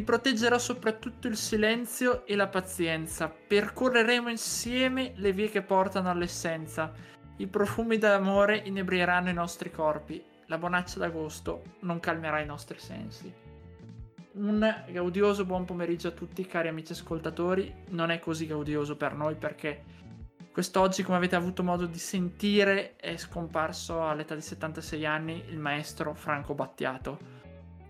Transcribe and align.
Ti 0.00 0.06
proteggerà 0.06 0.58
soprattutto 0.58 1.26
il 1.26 1.36
silenzio 1.36 2.24
e 2.24 2.34
la 2.34 2.48
pazienza. 2.48 3.28
Percorreremo 3.28 4.30
insieme 4.30 5.12
le 5.16 5.34
vie 5.34 5.50
che 5.50 5.60
portano 5.60 6.08
all'essenza. 6.08 6.90
I 7.36 7.46
profumi 7.46 7.98
d'amore 7.98 8.62
inebrieranno 8.64 9.28
i 9.28 9.34
nostri 9.34 9.70
corpi. 9.70 10.24
La 10.46 10.56
bonaccia 10.56 10.98
d'agosto 10.98 11.76
non 11.80 12.00
calmerà 12.00 12.40
i 12.40 12.46
nostri 12.46 12.78
sensi. 12.78 13.30
Un 14.32 14.84
gaudioso 14.88 15.44
buon 15.44 15.66
pomeriggio 15.66 16.08
a 16.08 16.12
tutti 16.12 16.46
cari 16.46 16.68
amici 16.68 16.92
ascoltatori. 16.92 17.70
Non 17.90 18.10
è 18.10 18.20
così 18.20 18.46
gaudioso 18.46 18.96
per 18.96 19.12
noi 19.12 19.34
perché 19.34 19.84
quest'oggi, 20.50 21.02
come 21.02 21.18
avete 21.18 21.36
avuto 21.36 21.62
modo 21.62 21.84
di 21.84 21.98
sentire, 21.98 22.96
è 22.96 23.18
scomparso 23.18 24.08
all'età 24.08 24.34
di 24.34 24.40
76 24.40 25.04
anni 25.04 25.44
il 25.48 25.58
maestro 25.58 26.14
Franco 26.14 26.54
Battiato 26.54 27.39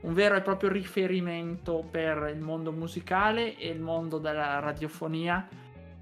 un 0.03 0.15
vero 0.15 0.37
e 0.37 0.41
proprio 0.41 0.71
riferimento 0.71 1.85
per 1.91 2.33
il 2.35 2.41
mondo 2.41 2.73
musicale 2.73 3.57
e 3.57 3.69
il 3.69 3.81
mondo 3.81 4.19
della 4.19 4.59
radiofonia, 4.59 5.47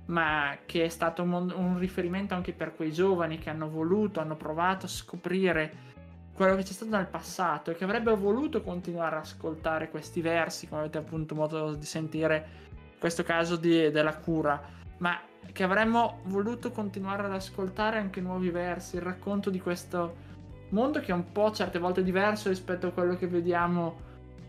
ma 0.06 0.56
che 0.64 0.84
è 0.84 0.88
stato 0.88 1.22
un, 1.22 1.32
un, 1.32 1.78
riferimento 1.78 2.34
anche 2.34 2.52
per 2.52 2.74
quei 2.74 2.92
giovani 2.92 3.38
che 3.38 3.50
hanno 3.50 3.68
voluto, 3.68 4.20
hanno 4.20 4.36
provato 4.36 4.86
a 4.86 4.88
scoprire 4.88 5.86
quello 6.32 6.54
che 6.54 6.62
c'è 6.62 6.72
stato 6.72 6.92
nel 6.92 7.08
passato 7.08 7.70
e 7.72 7.74
che 7.74 7.82
avrebbero 7.82 8.16
voluto 8.16 8.62
continuare 8.62 9.16
ad 9.16 9.22
ascoltare 9.22 9.90
questi 9.90 10.20
versi, 10.20 10.68
come 10.68 10.82
avete 10.82 10.98
appunto 10.98 11.34
modo 11.34 11.74
di 11.74 11.84
sentire 11.84 12.46
in 12.92 12.98
questo 13.00 13.24
caso 13.24 13.56
di, 13.56 13.90
della 13.90 14.16
cura, 14.16 14.62
ma 14.98 15.20
che 15.50 15.64
avremmo 15.64 16.20
voluto 16.24 16.70
continuare 16.70 17.24
ad 17.24 17.32
ascoltare 17.32 17.98
anche 17.98 18.20
nuovi 18.20 18.50
versi, 18.50 18.96
il 18.96 19.02
racconto 19.02 19.50
di 19.50 19.60
questo 19.60 20.26
mondo 20.70 21.00
che 21.00 21.12
è 21.12 21.14
un 21.14 21.32
po' 21.32 21.50
certe 21.52 21.78
volte 21.78 22.02
diverso 22.02 22.48
rispetto 22.48 22.88
a 22.88 22.90
quello 22.90 23.16
che 23.16 23.26
vediamo 23.26 24.00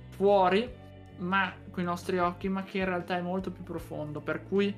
fuori, 0.09 0.69
ma 1.17 1.53
con 1.71 1.83
i 1.83 1.85
nostri 1.85 2.17
occhi, 2.17 2.49
ma 2.49 2.63
che 2.63 2.79
in 2.79 2.85
realtà 2.85 3.17
è 3.17 3.21
molto 3.21 3.51
più 3.51 3.63
profondo, 3.63 4.19
per 4.19 4.43
cui 4.47 4.73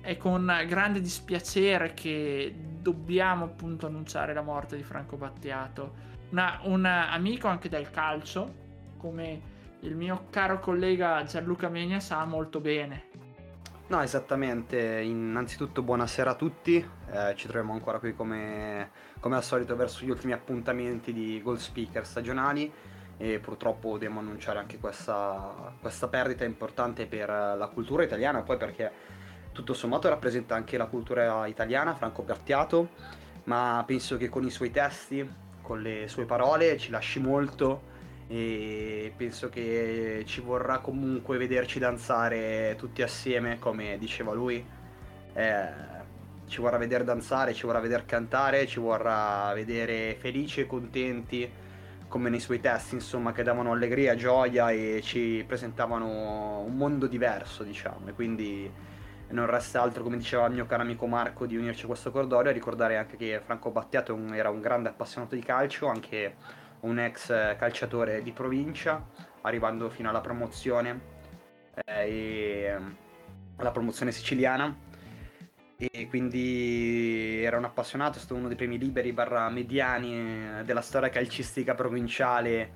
è 0.00 0.16
con 0.16 0.50
grande 0.66 1.00
dispiacere 1.00 1.92
che 1.94 2.54
dobbiamo 2.80 3.44
appunto 3.44 3.86
annunciare 3.86 4.32
la 4.32 4.42
morte 4.42 4.76
di 4.76 4.82
Franco 4.82 5.16
Battiato, 5.16 6.06
Una, 6.30 6.60
un 6.64 6.84
amico 6.84 7.48
anche 7.48 7.68
del 7.68 7.90
calcio, 7.90 8.66
come 8.98 9.40
il 9.80 9.94
mio 9.94 10.26
caro 10.30 10.60
collega 10.60 11.24
Gianluca 11.24 11.68
Megna 11.68 12.00
sa 12.00 12.24
molto 12.24 12.60
bene. 12.60 13.06
No, 13.88 14.02
esattamente. 14.02 15.00
Innanzitutto 15.00 15.82
buonasera 15.82 16.32
a 16.32 16.34
tutti, 16.34 16.76
eh, 16.76 17.34
ci 17.34 17.46
troviamo 17.46 17.72
ancora 17.72 17.98
qui 17.98 18.14
come, 18.14 18.90
come, 19.20 19.36
al 19.36 19.44
solito 19.44 19.76
verso 19.76 20.04
gli 20.04 20.10
ultimi 20.10 20.32
appuntamenti 20.32 21.12
di 21.12 21.40
Gold 21.42 21.58
Speaker 21.58 22.06
stagionali. 22.06 22.72
E 23.20 23.40
purtroppo 23.40 23.92
dobbiamo 23.92 24.20
annunciare 24.20 24.58
anche 24.60 24.78
questa, 24.78 25.74
questa 25.80 26.06
perdita 26.06 26.44
importante 26.44 27.06
per 27.06 27.28
la 27.28 27.70
cultura 27.72 28.04
italiana, 28.04 28.42
poi 28.42 28.56
perché 28.56 28.92
tutto 29.50 29.74
sommato 29.74 30.08
rappresenta 30.08 30.54
anche 30.54 30.76
la 30.76 30.86
cultura 30.86 31.46
italiana, 31.46 31.94
Franco 31.94 32.22
Battiato, 32.22 32.90
ma 33.44 33.82
penso 33.84 34.16
che 34.16 34.28
con 34.28 34.44
i 34.44 34.50
suoi 34.50 34.70
testi, 34.70 35.28
con 35.62 35.82
le 35.82 36.06
sue 36.06 36.26
parole 36.26 36.78
ci 36.78 36.90
lasci 36.90 37.18
molto. 37.18 37.96
E 38.28 39.12
penso 39.16 39.48
che 39.48 40.22
ci 40.26 40.42
vorrà 40.42 40.78
comunque 40.78 41.38
vederci 41.38 41.78
danzare 41.78 42.74
tutti 42.76 43.02
assieme 43.02 43.58
come 43.58 43.96
diceva 43.98 44.32
lui. 44.32 44.64
Eh, 45.32 45.68
ci 46.48 46.60
vorrà 46.60 46.76
vedere 46.76 47.04
danzare 47.04 47.54
ci 47.54 47.66
vorrà 47.66 47.80
vedere 47.80 48.04
cantare 48.06 48.66
ci 48.66 48.80
vorrà 48.80 49.52
vedere 49.54 50.16
felici 50.18 50.60
e 50.60 50.66
contenti 50.66 51.50
come 52.08 52.30
nei 52.30 52.40
suoi 52.40 52.60
testi 52.60 52.94
insomma 52.94 53.32
che 53.32 53.42
davano 53.42 53.72
allegria 53.72 54.14
gioia 54.14 54.70
e 54.70 55.00
ci 55.02 55.44
presentavano 55.46 56.60
un 56.60 56.74
mondo 56.74 57.06
diverso 57.06 57.62
diciamo 57.62 58.08
e 58.08 58.12
quindi 58.12 58.70
non 59.30 59.46
resta 59.46 59.82
altro 59.82 60.02
come 60.02 60.16
diceva 60.16 60.46
il 60.46 60.54
mio 60.54 60.66
caro 60.66 60.82
amico 60.82 61.06
Marco 61.06 61.46
di 61.46 61.56
unirci 61.56 61.84
a 61.84 61.86
questo 61.86 62.10
cordoglio 62.10 62.48
a 62.48 62.52
ricordare 62.52 62.96
anche 62.96 63.16
che 63.16 63.40
Franco 63.44 63.70
Battiato 63.70 64.18
era 64.32 64.48
un 64.48 64.60
grande 64.60 64.88
appassionato 64.88 65.34
di 65.34 65.42
calcio 65.42 65.86
anche 65.86 66.34
un 66.80 66.98
ex 66.98 67.26
calciatore 67.56 68.22
di 68.22 68.32
provincia, 68.32 69.04
arrivando 69.42 69.90
fino 69.90 70.08
alla 70.08 70.20
promozione, 70.20 71.00
eh, 71.74 72.08
e, 72.08 72.76
alla 73.56 73.70
promozione 73.70 74.12
siciliana. 74.12 74.86
E 75.80 76.08
quindi 76.08 77.40
era 77.44 77.56
un 77.56 77.62
appassionato, 77.62 78.18
è 78.18 78.20
stato 78.20 78.34
uno 78.34 78.48
dei 78.48 78.56
primi 78.56 78.78
liberi 78.78 79.12
barra 79.12 79.48
mediani 79.48 80.12
eh, 80.12 80.64
della 80.64 80.80
storia 80.80 81.08
calcistica 81.08 81.76
provinciale 81.76 82.70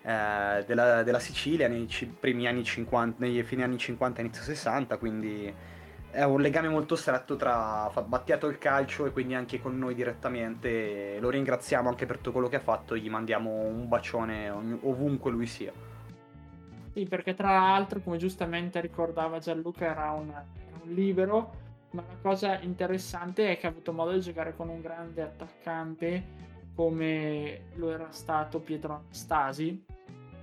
eh, 0.00 0.64
della, 0.66 1.02
della, 1.02 1.18
Sicilia 1.18 1.68
nei 1.68 1.86
primi 2.18 2.46
anni 2.46 2.64
50, 2.64 3.16
nei 3.18 3.42
fine 3.42 3.62
anni 3.62 3.76
50 3.76 4.20
e 4.20 4.24
inizio 4.24 4.42
60, 4.42 4.96
quindi 4.96 5.54
è 6.10 6.22
un 6.22 6.40
legame 6.40 6.68
molto 6.68 6.96
stretto 6.96 7.36
tra 7.36 7.92
Battiato 8.06 8.46
il 8.46 8.56
calcio 8.56 9.04
e 9.04 9.10
quindi 9.10 9.34
anche 9.34 9.60
con 9.60 9.76
noi 9.76 9.94
direttamente. 9.94 11.18
Lo 11.20 11.28
ringraziamo 11.28 11.90
anche 11.90 12.06
per 12.06 12.16
tutto 12.16 12.32
quello 12.32 12.48
che 12.48 12.56
ha 12.56 12.60
fatto, 12.60 12.96
gli 12.96 13.10
mandiamo 13.10 13.50
un 13.50 13.86
bacione 13.86 14.48
ovunque 14.48 15.30
lui 15.30 15.46
sia. 15.46 15.72
Sì, 16.94 17.04
perché 17.04 17.34
tra 17.34 17.50
l'altro, 17.50 18.00
come 18.00 18.16
giustamente 18.16 18.80
ricordava 18.80 19.40
Gianluca, 19.40 19.90
era 19.90 20.12
un, 20.12 20.32
un 20.84 20.94
libero, 20.94 21.64
ma 21.90 22.04
la 22.06 22.16
cosa 22.20 22.60
interessante 22.60 23.52
è 23.52 23.58
che 23.58 23.66
ha 23.66 23.70
avuto 23.70 23.92
modo 23.92 24.12
di 24.12 24.20
giocare 24.20 24.54
con 24.54 24.68
un 24.68 24.80
grande 24.80 25.22
attaccante 25.22 26.44
come 26.74 27.68
lo 27.74 27.90
era 27.90 28.10
stato 28.10 28.60
Pietro 28.60 29.04
Stasi, 29.08 29.84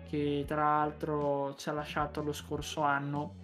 che 0.10 0.44
tra 0.48 0.64
l'altro 0.64 1.54
ci 1.56 1.70
ha 1.70 1.74
lasciato 1.74 2.24
lo 2.24 2.34
scorso 2.34 2.82
anno, 2.82 3.36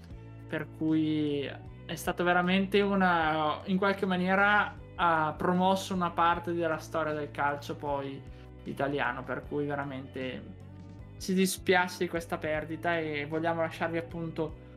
per 0.48 0.68
cui 0.76 1.48
è 1.86 1.96
stato 1.96 2.24
veramente 2.24 2.82
una 2.82 3.62
in 3.66 3.78
qualche 3.78 4.06
maniera 4.06 4.76
ha 4.96 5.34
promosso 5.38 5.94
una 5.94 6.10
parte 6.10 6.54
della 6.54 6.78
storia 6.78 7.14
del 7.14 7.32
calcio 7.32 7.76
poi 7.76 8.22
italiano 8.64 9.24
per 9.24 9.44
cui 9.48 9.66
veramente 9.66 10.58
ci 11.20 11.34
dispiace 11.34 12.00
di 12.00 12.10
questa 12.10 12.38
perdita 12.38 12.98
e 12.98 13.26
vogliamo 13.26 13.62
lasciarvi 13.62 13.98
appunto 13.98 14.68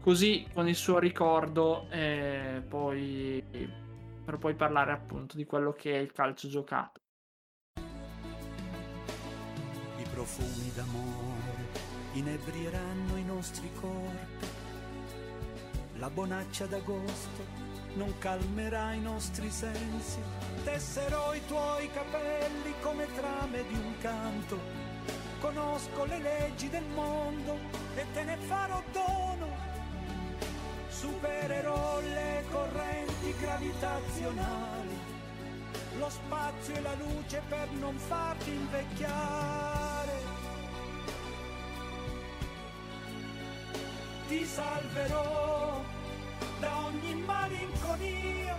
così 0.00 0.46
con 0.52 0.68
il 0.68 0.74
suo 0.74 0.98
ricordo 0.98 1.88
eh, 1.90 2.62
poi, 2.68 3.44
per 4.24 4.38
poi 4.38 4.54
parlare 4.54 4.92
appunto 4.92 5.36
di 5.36 5.44
quello 5.44 5.72
che 5.72 5.92
è 5.92 5.98
il 5.98 6.12
calcio 6.12 6.48
giocato 6.48 7.00
i 9.96 10.04
profumi 10.10 10.72
d'amore 10.74 11.88
inebrieranno 12.12 13.16
i 13.16 13.24
nostri 13.24 13.70
corpi 13.74 14.46
la 15.98 16.08
bonaccia 16.08 16.64
d'agosto 16.66 17.68
non 17.94 18.16
calmerà 18.18 18.92
i 18.92 19.00
nostri 19.00 19.50
sensi. 19.50 20.18
Tesserò 20.64 21.34
i 21.34 21.44
tuoi 21.46 21.90
capelli 21.90 22.72
come 22.80 23.06
trame 23.14 23.66
di 23.66 23.74
un 23.74 23.94
canto. 23.98 24.58
Conosco 25.40 26.04
le 26.04 26.18
leggi 26.18 26.68
del 26.68 26.86
mondo 26.94 27.58
e 27.96 28.06
te 28.12 28.22
ne 28.22 28.36
farò 28.36 28.82
dono. 28.92 29.59
Supererò 31.00 32.00
le 32.00 32.44
correnti 32.50 33.34
gravitazionali, 33.40 34.98
lo 35.96 36.10
spazio 36.10 36.74
e 36.74 36.80
la 36.82 36.94
luce 36.94 37.40
per 37.48 37.70
non 37.70 37.96
farti 37.96 38.50
invecchiare. 38.50 40.12
Ti 44.28 44.44
salverò 44.44 45.82
da 46.60 46.84
ogni 46.84 47.14
malinconia, 47.14 48.58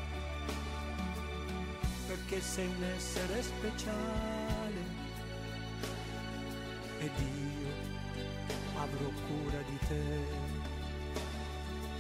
perché 2.08 2.42
sei 2.42 2.66
un 2.66 2.84
essere 2.96 3.44
speciale 3.44 4.82
ed 6.98 7.12
io 7.20 7.72
avrò 8.78 9.10
cura 9.28 9.62
di 9.62 9.78
te. 9.88 10.61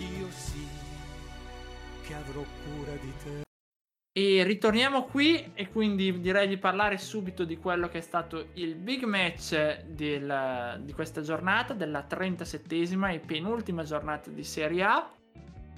Io 0.01 0.31
sì 0.31 0.68
che 2.01 2.15
avrò 2.15 2.42
cura 2.42 2.94
di 2.94 3.13
te. 3.24 3.42
E 4.13 4.44
ritorniamo 4.44 5.06
qui 5.06 5.51
e 5.53 5.69
quindi 5.69 6.19
direi 6.19 6.48
di 6.48 6.57
parlare 6.57 6.98
subito 6.98 7.45
di 7.45 7.57
quello 7.57 7.88
che 7.88 8.00
è 8.00 8.01
stato 8.01 8.48
il 8.53 8.75
big 8.75 9.03
match 9.03 9.83
del, 9.83 10.81
di 10.83 10.92
questa 10.92 11.21
giornata, 11.21 11.74
della 11.74 12.06
37esima 12.09 13.13
e 13.13 13.19
penultima 13.19 13.83
giornata 13.83 14.30
di 14.30 14.44
Serie 14.44 14.83
A. 14.83 15.09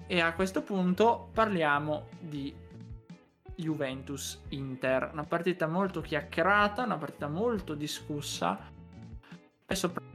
E 0.07 0.19
a 0.19 0.33
questo 0.33 0.63
punto 0.63 1.29
parliamo 1.33 2.07
di 2.19 2.53
Juventus-Inter, 3.55 5.09
una 5.11 5.25
partita 5.25 5.67
molto 5.67 6.01
chiacchierata, 6.01 6.83
una 6.83 6.97
partita 6.97 7.27
molto 7.27 7.75
discussa 7.75 8.71
e 9.65 9.75
soprattutto 9.75 10.12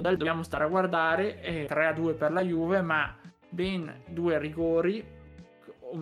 dal 0.00 0.16
dobbiamo 0.16 0.42
stare 0.42 0.64
a 0.64 0.68
guardare, 0.68 1.66
3-2 1.68 2.16
per 2.16 2.32
la 2.32 2.42
Juve, 2.42 2.82
ma 2.82 3.14
ben 3.48 4.02
due 4.06 4.38
rigori 4.38 5.04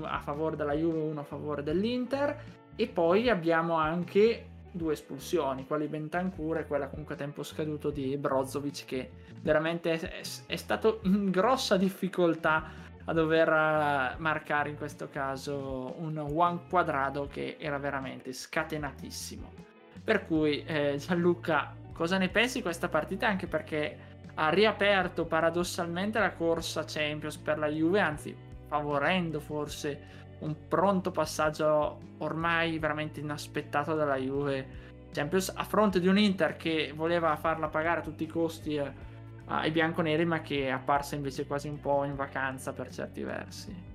a 0.02 0.20
favore 0.20 0.56
della 0.56 0.74
Juve 0.74 0.98
uno 1.00 1.20
a 1.20 1.24
favore 1.24 1.62
dell'Inter 1.62 2.36
e 2.74 2.86
poi 2.88 3.28
abbiamo 3.28 3.74
anche 3.74 4.46
due 4.70 4.94
espulsioni, 4.94 5.66
quella 5.66 5.84
di 5.84 5.90
Bentancur 5.90 6.58
e 6.58 6.66
quella 6.66 6.88
comunque 6.88 7.14
a 7.14 7.18
tempo 7.18 7.42
scaduto 7.42 7.90
di 7.90 8.16
Brozovic 8.16 8.84
che 8.86 9.10
veramente 9.42 9.92
è, 9.92 10.22
è 10.46 10.56
stato 10.56 11.00
in 11.02 11.30
grossa 11.30 11.76
difficoltà 11.76 12.70
a 13.04 13.12
dover 13.12 13.48
eh, 13.48 14.14
marcare 14.18 14.70
in 14.70 14.76
questo 14.76 15.08
caso 15.10 15.94
un 15.98 16.24
Juan 16.28 16.68
Quadrado 16.68 17.26
che 17.26 17.56
era 17.58 17.78
veramente 17.78 18.32
scatenatissimo. 18.32 19.50
Per 20.04 20.26
cui 20.26 20.64
eh, 20.64 20.96
Gianluca, 20.98 21.74
cosa 21.92 22.18
ne 22.18 22.28
pensi 22.28 22.58
di 22.58 22.62
questa 22.62 22.88
partita? 22.88 23.26
Anche 23.26 23.46
perché 23.46 24.10
ha 24.34 24.48
riaperto 24.48 25.26
paradossalmente 25.26 26.18
la 26.18 26.32
corsa 26.32 26.84
Champions 26.86 27.36
per 27.36 27.58
la 27.58 27.68
Juve, 27.68 28.00
anzi 28.00 28.34
favorendo 28.66 29.40
forse 29.40 30.20
un 30.38 30.56
pronto 30.68 31.10
passaggio 31.10 31.98
ormai 32.18 32.78
veramente 32.78 33.20
inaspettato 33.20 33.94
dalla 33.94 34.16
Juve 34.16 34.90
Champions 35.12 35.52
a 35.54 35.64
fronte 35.64 36.00
di 36.00 36.08
un 36.08 36.18
Inter 36.18 36.56
che 36.56 36.92
voleva 36.94 37.36
farla 37.36 37.68
pagare 37.68 38.00
a 38.00 38.02
tutti 38.02 38.24
i 38.24 38.26
costi 38.26 38.76
eh, 38.76 38.92
ai 39.46 39.70
bianconeri 39.70 40.24
ma 40.24 40.40
che 40.40 40.66
è 40.66 40.70
apparsa 40.70 41.14
invece 41.14 41.46
quasi 41.46 41.68
un 41.68 41.80
po' 41.80 42.04
in 42.04 42.16
vacanza 42.16 42.72
per 42.72 42.90
certi 42.90 43.22
versi. 43.22 43.91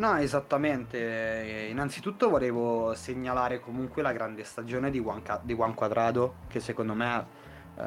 No, 0.00 0.16
esattamente. 0.16 1.68
Innanzitutto 1.68 2.30
volevo 2.30 2.94
segnalare 2.94 3.60
comunque 3.60 4.00
la 4.00 4.12
grande 4.12 4.44
stagione 4.44 4.90
di 4.90 4.98
Juan, 4.98 5.22
di 5.42 5.52
Juan 5.52 5.74
Quadrado, 5.74 6.36
che 6.48 6.58
secondo 6.58 6.94
me, 6.94 7.26
uh, 7.74 7.84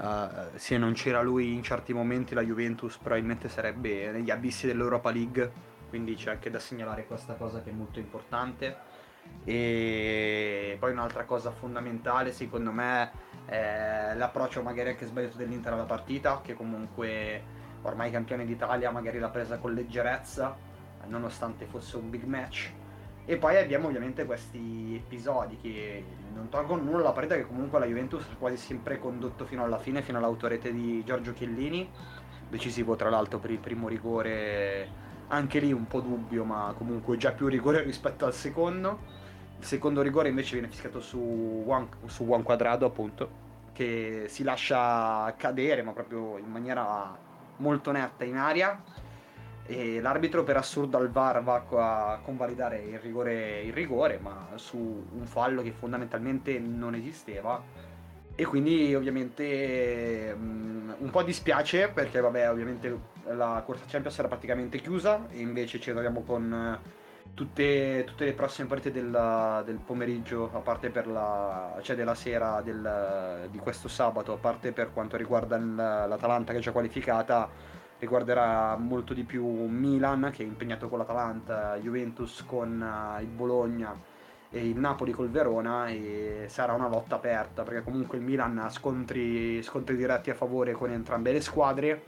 se 0.53 0.77
non 0.77 0.93
c'era 0.93 1.23
lui 1.23 1.55
in 1.55 1.63
certi 1.63 1.91
momenti, 1.91 2.35
la 2.35 2.43
Juventus 2.43 2.97
probabilmente 2.97 3.49
sarebbe 3.49 4.11
negli 4.11 4.29
abissi 4.29 4.67
dell'Europa 4.67 5.09
League 5.09 5.51
quindi 5.89 6.13
c'è 6.13 6.29
anche 6.29 6.51
da 6.51 6.59
segnalare 6.59 7.07
questa 7.07 7.33
cosa 7.33 7.63
che 7.63 7.71
è 7.71 7.73
molto 7.73 7.97
importante. 7.97 8.77
E 9.43 10.77
poi 10.79 10.91
un'altra 10.91 11.23
cosa 11.25 11.49
fondamentale 11.49 12.31
secondo 12.31 12.71
me 12.71 13.11
è 13.45 14.13
l'approccio 14.15 14.61
magari 14.61 14.89
anche 14.89 15.07
sbagliato 15.07 15.37
dell'Inter 15.37 15.73
alla 15.73 15.85
partita, 15.85 16.41
che 16.43 16.53
comunque 16.53 17.43
ormai 17.81 18.11
campione 18.11 18.45
d'Italia 18.45 18.91
magari 18.91 19.17
l'ha 19.17 19.29
presa 19.29 19.57
con 19.57 19.73
leggerezza, 19.73 20.72
nonostante 21.07 21.65
fosse 21.65 21.97
un 21.97 22.09
big 22.09 22.23
match. 22.23 22.71
E 23.25 23.37
poi 23.37 23.57
abbiamo 23.57 23.87
ovviamente 23.87 24.25
questi 24.25 25.01
episodi 25.05 25.57
che 25.61 26.03
non 26.33 26.49
tolgono 26.49 26.83
nulla 26.83 26.99
alla 26.99 27.11
partita 27.11 27.35
che 27.35 27.45
comunque 27.45 27.79
la 27.79 27.85
Juventus 27.85 28.25
ha 28.29 28.35
quasi 28.37 28.57
sempre 28.57 28.99
condotto 28.99 29.45
fino 29.45 29.63
alla 29.63 29.79
fine, 29.79 30.01
fino 30.01 30.17
all'autorete 30.17 30.73
di 30.73 31.03
Giorgio 31.05 31.31
Chiellini, 31.31 31.89
decisivo 32.49 32.95
tra 32.95 33.09
l'altro 33.09 33.39
per 33.39 33.51
il 33.51 33.59
primo 33.59 33.87
rigore 33.87 35.01
anche 35.27 35.59
lì 35.59 35.71
un 35.71 35.87
po' 35.87 36.01
dubbio, 36.01 36.43
ma 36.43 36.73
comunque 36.77 37.17
già 37.17 37.31
più 37.31 37.47
rigore 37.47 37.81
rispetto 37.83 38.25
al 38.25 38.33
secondo. 38.33 39.21
Il 39.59 39.65
secondo 39.65 40.01
rigore 40.01 40.29
invece 40.29 40.53
viene 40.53 40.67
fischiato 40.67 40.99
su 40.99 41.63
Juan, 41.65 41.87
su 42.05 42.25
Juan 42.25 42.43
Quadrado, 42.43 42.85
appunto, 42.85 43.29
che 43.71 44.25
si 44.27 44.43
lascia 44.43 45.33
cadere, 45.37 45.81
ma 45.81 45.91
proprio 45.91 46.37
in 46.37 46.49
maniera 46.49 47.17
molto 47.57 47.91
netta 47.91 48.25
in 48.25 48.35
aria. 48.35 48.81
E 49.65 50.01
l'arbitro 50.01 50.43
per 50.43 50.57
assurdo 50.57 50.97
al 50.97 51.09
VAR 51.09 51.41
va 51.41 51.63
a 51.69 52.19
convalidare 52.23 52.79
il 52.79 52.99
rigore, 52.99 53.61
il 53.61 53.71
rigore, 53.71 54.19
ma 54.21 54.49
su 54.55 54.77
un 54.77 55.25
fallo 55.25 55.61
che 55.61 55.71
fondamentalmente 55.71 56.59
non 56.59 56.95
esisteva. 56.95 57.61
E 58.35 58.45
quindi 58.45 58.93
ovviamente 58.95 60.33
um, 60.35 60.95
un 60.97 61.09
po' 61.11 61.21
dispiace 61.21 61.89
perché 61.89 62.19
vabbè 62.19 62.49
ovviamente 62.49 63.11
la 63.25 63.61
corsa 63.63 63.85
Champions 63.87 64.17
era 64.17 64.27
praticamente 64.27 64.79
chiusa 64.79 65.27
e 65.29 65.39
invece 65.39 65.79
ci 65.79 65.91
troviamo 65.91 66.23
con 66.23 66.51
eh, 66.51 67.01
tutte, 67.35 68.03
tutte 68.05 68.25
le 68.25 68.33
prossime 68.33 68.67
partite 68.67 68.91
del, 68.91 69.61
del, 69.65 69.77
pomeriggio 69.77 70.49
a 70.51 70.59
parte 70.59 70.89
per 70.89 71.07
la 71.07 71.77
cioè 71.81 71.95
della 71.95 72.15
sera 72.15 72.61
del, 72.61 73.47
di 73.51 73.57
questo 73.59 73.87
sabato 73.87 74.33
a 74.33 74.37
parte 74.37 74.71
per 74.71 74.91
quanto 74.91 75.15
riguarda 75.15 75.57
l'Atalanta 75.57 76.53
che 76.53 76.57
è 76.57 76.61
già 76.61 76.71
qualificata 76.71 77.49
riguarderà 78.03 78.75
molto 78.77 79.13
di 79.13 79.23
più 79.23 79.45
Milan 79.45 80.29
che 80.33 80.43
è 80.43 80.45
impegnato 80.45 80.89
con 80.89 80.99
l'Atalanta 80.99 81.77
Juventus 81.77 82.43
con 82.45 82.79
uh, 82.79 83.21
il 83.21 83.27
Bologna 83.27 83.97
e 84.49 84.67
il 84.67 84.77
Napoli 84.77 85.11
col 85.11 85.29
Verona 85.29 85.87
e 85.87 86.45
sarà 86.47 86.73
una 86.73 86.87
lotta 86.87 87.15
aperta 87.15 87.63
perché 87.63 87.81
comunque 87.81 88.17
il 88.17 88.23
Milan 88.23 88.57
ha 88.59 88.69
scontri, 88.69 89.63
scontri 89.63 89.95
diretti 89.95 90.29
a 90.29 90.35
favore 90.35 90.73
con 90.73 90.91
entrambe 90.91 91.31
le 91.31 91.41
squadre 91.41 92.03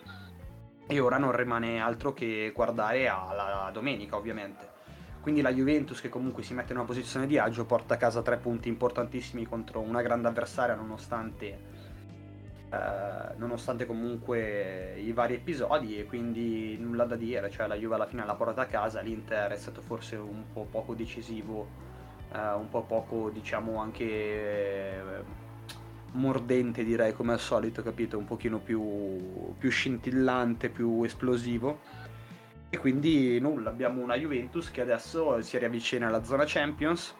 e 0.85 0.99
ora 0.99 1.17
non 1.17 1.35
rimane 1.35 1.79
altro 1.79 2.13
che 2.13 2.51
guardare 2.53 3.07
alla 3.07 3.69
domenica 3.73 4.15
ovviamente. 4.15 4.73
Quindi 5.21 5.41
la 5.41 5.51
Juventus 5.51 6.01
che 6.01 6.09
comunque 6.09 6.43
si 6.43 6.53
mette 6.53 6.73
in 6.73 6.77
una 6.77 6.85
posizione 6.85 7.25
di 7.25 7.39
agio 7.39 7.65
porta 7.65 7.95
a 7.95 7.97
casa 7.97 8.21
tre 8.21 8.37
punti 8.37 8.69
importantissimi 8.69 9.47
contro 9.47 9.79
una 9.79 10.03
grande 10.03 10.27
avversaria 10.27 10.75
nonostante, 10.75 11.74
eh, 12.75 13.35
nonostante 13.37 13.85
comunque 13.85 14.95
i 14.99 15.11
vari 15.11 15.35
episodi 15.35 15.99
e 15.99 16.05
quindi 16.05 16.77
nulla 16.77 17.05
da 17.05 17.15
dire, 17.15 17.49
cioè 17.49 17.67
la 17.67 17.75
Juve 17.75 17.95
alla 17.95 18.07
fine 18.07 18.25
la 18.25 18.35
porta 18.35 18.61
a 18.61 18.65
casa, 18.65 19.01
l'Inter 19.01 19.51
è 19.51 19.57
stato 19.57 19.81
forse 19.81 20.15
un 20.15 20.43
po' 20.51 20.67
poco 20.69 20.93
decisivo 20.93 21.93
eh, 22.35 22.53
un 22.53 22.69
po' 22.69 22.83
poco 22.83 23.29
diciamo 23.29 23.79
anche 23.79 24.03
eh, 24.03 25.23
mordente 26.11 26.83
direi 26.83 27.13
come 27.13 27.33
al 27.33 27.39
solito, 27.39 27.81
capito? 27.81 28.17
Un 28.17 28.25
pochino 28.25 28.59
più, 28.59 29.53
più 29.57 29.69
scintillante, 29.69 30.69
più 30.69 31.03
esplosivo. 31.03 31.79
E 32.69 32.77
quindi 32.77 33.39
nulla, 33.39 33.69
abbiamo 33.69 34.01
una 34.01 34.15
Juventus 34.15 34.71
che 34.71 34.81
adesso 34.81 35.41
si 35.41 35.57
riavvicina 35.57 36.07
alla 36.07 36.23
zona 36.23 36.43
Champions 36.45 37.13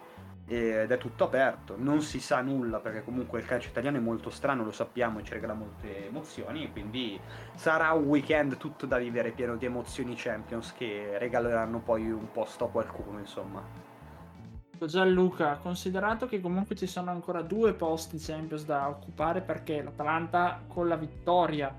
ed 0.48 0.92
è 0.92 0.98
tutto 0.98 1.24
aperto, 1.24 1.76
non 1.76 2.02
si 2.02 2.20
sa 2.20 2.42
nulla 2.42 2.80
perché 2.80 3.04
comunque 3.04 3.40
il 3.40 3.46
calcio 3.46 3.70
italiano 3.70 3.98
è 3.98 4.00
molto 4.00 4.30
strano, 4.30 4.64
lo 4.64 4.72
sappiamo 4.72 5.20
e 5.20 5.24
ci 5.24 5.34
regala 5.34 5.54
molte 5.54 6.08
emozioni, 6.08 6.72
quindi 6.72 7.20
sarà 7.56 7.92
un 7.94 8.04
weekend 8.04 8.58
tutto 8.58 8.86
da 8.86 8.98
vivere 8.98 9.32
pieno 9.32 9.56
di 9.56 9.66
emozioni 9.66 10.14
Champions 10.16 10.74
che 10.74 11.18
regaleranno 11.18 11.80
poi 11.80 12.12
un 12.12 12.32
posto 12.32 12.66
a 12.66 12.70
qualcuno, 12.70 13.18
insomma. 13.20 13.94
Gianluca, 14.78 15.58
considerato 15.62 16.28
che 16.28 16.42
comunque 16.42 16.76
ci 16.76 16.86
sono 16.86 17.10
ancora 17.10 17.42
due 17.42 17.74
posti 17.74 18.18
Champions 18.20 18.66
da 18.66 18.88
occupare 18.88 19.42
perché 19.42 19.82
l'Atalanta 19.82 20.62
con 20.68 20.88
la 20.88 20.98
vittoria 20.98 21.74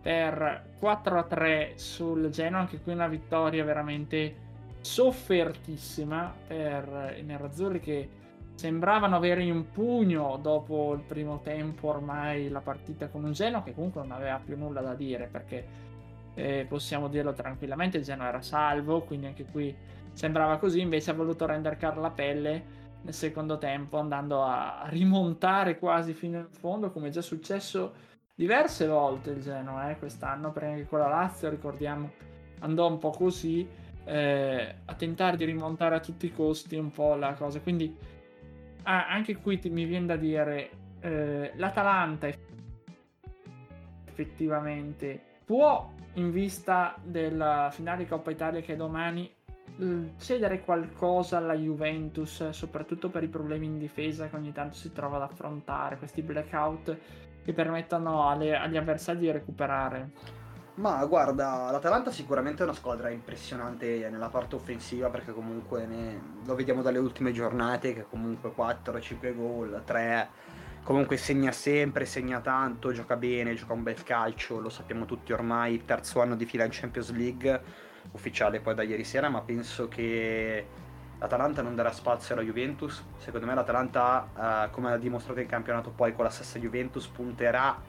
per 0.00 0.76
4-3 0.80 1.76
sul 1.76 2.30
Genoa, 2.30 2.60
anche 2.60 2.80
qui 2.80 2.92
una 2.92 3.06
vittoria 3.06 3.62
veramente 3.64 4.46
soffertissima 4.80 6.32
per 6.46 7.16
i 7.18 7.22
nerazzurri 7.22 7.80
che 7.80 8.08
sembravano 8.58 9.14
avere 9.14 9.44
in 9.44 9.70
pugno 9.70 10.36
dopo 10.42 10.92
il 10.94 11.00
primo 11.00 11.40
tempo 11.42 11.88
ormai 11.88 12.48
la 12.48 12.60
partita 12.60 13.06
con 13.06 13.22
un 13.22 13.30
Genoa 13.30 13.62
che 13.62 13.72
comunque 13.72 14.02
non 14.02 14.10
aveva 14.10 14.40
più 14.44 14.56
nulla 14.56 14.80
da 14.80 14.94
dire 14.94 15.28
perché 15.30 15.86
eh, 16.34 16.66
possiamo 16.68 17.06
dirlo 17.06 17.32
tranquillamente 17.32 17.98
il 17.98 18.02
Genoa 18.02 18.28
era 18.28 18.42
salvo 18.42 19.02
quindi 19.02 19.26
anche 19.26 19.44
qui 19.44 19.74
sembrava 20.18 20.58
così, 20.58 20.80
invece 20.80 21.12
ha 21.12 21.14
voluto 21.14 21.46
rendere 21.46 21.76
cara 21.76 22.00
la 22.00 22.10
pelle 22.10 22.76
nel 23.02 23.14
secondo 23.14 23.56
tempo, 23.56 23.98
andando 23.98 24.42
a 24.42 24.82
rimontare 24.86 25.78
quasi 25.78 26.12
fino 26.12 26.38
in 26.38 26.48
fondo, 26.50 26.90
come 26.90 27.06
è 27.06 27.10
già 27.12 27.22
successo 27.22 27.92
diverse 28.34 28.88
volte 28.88 29.30
il 29.30 29.40
Genoa 29.40 29.90
eh, 29.90 29.96
quest'anno, 29.96 30.50
perché 30.50 30.68
anche 30.68 30.86
con 30.88 30.98
la 30.98 31.06
Lazio, 31.06 31.48
ricordiamo, 31.48 32.10
andò 32.58 32.88
un 32.88 32.98
po' 32.98 33.10
così, 33.10 33.64
eh, 34.04 34.74
a 34.84 34.94
tentare 34.94 35.36
di 35.36 35.44
rimontare 35.44 35.94
a 35.94 36.00
tutti 36.00 36.26
i 36.26 36.32
costi 36.32 36.74
un 36.74 36.90
po' 36.90 37.14
la 37.14 37.34
cosa. 37.34 37.60
Quindi 37.60 37.96
ah, 38.88 39.08
anche 39.08 39.36
qui 39.36 39.60
mi 39.64 39.84
viene 39.84 40.06
da 40.06 40.16
dire, 40.16 40.70
eh, 41.00 41.52
l'Atalanta 41.56 42.28
effettivamente 44.06 45.20
può, 45.44 45.92
in 46.14 46.32
vista 46.32 46.96
della 47.02 47.68
finale 47.70 48.06
Coppa 48.06 48.30
Italia 48.30 48.60
che 48.60 48.72
è 48.72 48.76
domani, 48.76 49.30
cedere 50.18 50.60
qualcosa 50.62 51.36
alla 51.36 51.54
Juventus, 51.54 52.48
soprattutto 52.48 53.10
per 53.10 53.22
i 53.22 53.28
problemi 53.28 53.66
in 53.66 53.78
difesa 53.78 54.28
che 54.28 54.34
ogni 54.34 54.52
tanto 54.52 54.74
si 54.74 54.92
trova 54.92 55.16
ad 55.16 55.22
affrontare, 55.22 55.98
questi 55.98 56.22
blackout 56.22 56.98
che 57.44 57.52
permettono 57.52 58.28
alle, 58.28 58.56
agli 58.56 58.76
avversari 58.76 59.20
di 59.20 59.30
recuperare. 59.30 60.10
Ma 60.78 61.04
guarda, 61.06 61.72
l'Atalanta 61.72 62.12
sicuramente 62.12 62.60
è 62.60 62.64
una 62.64 62.72
squadra 62.72 63.10
impressionante 63.10 64.08
nella 64.08 64.28
parte 64.28 64.54
offensiva 64.54 65.08
perché 65.10 65.32
comunque 65.32 65.84
ne... 65.86 66.20
lo 66.44 66.54
vediamo 66.54 66.82
dalle 66.82 66.98
ultime 66.98 67.32
giornate 67.32 67.92
che 67.94 68.06
comunque 68.08 68.52
4-5 68.56 69.34
gol, 69.34 69.82
3, 69.84 70.28
comunque 70.84 71.16
segna 71.16 71.50
sempre, 71.50 72.04
segna 72.04 72.38
tanto, 72.38 72.92
gioca 72.92 73.16
bene, 73.16 73.54
gioca 73.54 73.72
un 73.72 73.82
bel 73.82 74.04
calcio, 74.04 74.60
lo 74.60 74.68
sappiamo 74.68 75.04
tutti 75.04 75.32
ormai, 75.32 75.84
terzo 75.84 76.20
anno 76.20 76.36
di 76.36 76.44
fila 76.44 76.62
in 76.62 76.70
Champions 76.72 77.10
League, 77.10 77.60
ufficiale 78.12 78.60
poi 78.60 78.76
da 78.76 78.84
ieri 78.84 79.02
sera, 79.02 79.28
ma 79.28 79.40
penso 79.40 79.88
che 79.88 80.64
l'Atalanta 81.18 81.60
non 81.60 81.74
darà 81.74 81.90
spazio 81.90 82.36
alla 82.36 82.44
Juventus, 82.44 83.02
secondo 83.16 83.46
me 83.46 83.54
l'Atalanta, 83.54 84.68
eh, 84.68 84.70
come 84.70 84.92
ha 84.92 84.96
dimostrato 84.96 85.40
in 85.40 85.48
campionato 85.48 85.90
poi 85.90 86.14
con 86.14 86.22
la 86.22 86.30
stessa 86.30 86.60
Juventus, 86.60 87.08
punterà 87.08 87.87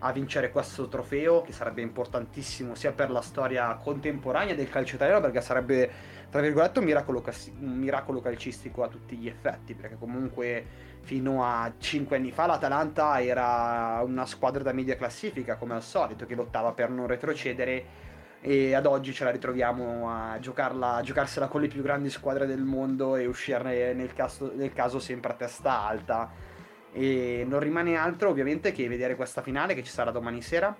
a 0.00 0.12
vincere 0.12 0.50
questo 0.50 0.88
trofeo 0.88 1.42
che 1.42 1.52
sarebbe 1.52 1.82
importantissimo 1.82 2.74
sia 2.74 2.92
per 2.92 3.10
la 3.10 3.20
storia 3.20 3.74
contemporanea 3.74 4.54
del 4.54 4.68
calcio 4.68 4.94
italiano 4.94 5.20
perché 5.20 5.40
sarebbe 5.40 5.90
tra 6.30 6.40
virgolette 6.40 6.78
un 6.78 6.84
miracolo, 6.84 7.24
un 7.60 7.78
miracolo 7.78 8.20
calcistico 8.20 8.82
a 8.82 8.88
tutti 8.88 9.16
gli 9.16 9.26
effetti 9.26 9.74
perché 9.74 9.96
comunque 9.98 10.64
fino 11.00 11.44
a 11.44 11.72
5 11.76 12.16
anni 12.16 12.30
fa 12.30 12.46
l'Atalanta 12.46 13.20
era 13.20 14.02
una 14.04 14.26
squadra 14.26 14.62
da 14.62 14.72
media 14.72 14.96
classifica 14.96 15.56
come 15.56 15.74
al 15.74 15.82
solito 15.82 16.26
che 16.26 16.34
lottava 16.34 16.72
per 16.72 16.90
non 16.90 17.06
retrocedere 17.06 18.06
e 18.40 18.74
ad 18.74 18.86
oggi 18.86 19.12
ce 19.12 19.24
la 19.24 19.30
ritroviamo 19.30 20.10
a, 20.10 20.38
giocarla, 20.38 20.96
a 20.96 21.02
giocarsela 21.02 21.48
con 21.48 21.60
le 21.60 21.68
più 21.68 21.82
grandi 21.82 22.08
squadre 22.08 22.46
del 22.46 22.62
mondo 22.62 23.16
e 23.16 23.26
uscirne 23.26 23.92
nel 23.94 24.12
caso, 24.12 24.52
nel 24.54 24.72
caso 24.72 25.00
sempre 25.00 25.32
a 25.32 25.34
testa 25.34 25.84
alta 25.84 26.30
e 26.92 27.44
non 27.46 27.60
rimane 27.60 27.96
altro 27.96 28.30
ovviamente 28.30 28.72
che 28.72 28.88
vedere 28.88 29.16
questa 29.16 29.42
finale 29.42 29.74
che 29.74 29.82
ci 29.82 29.90
sarà 29.90 30.10
domani 30.10 30.42
sera, 30.42 30.76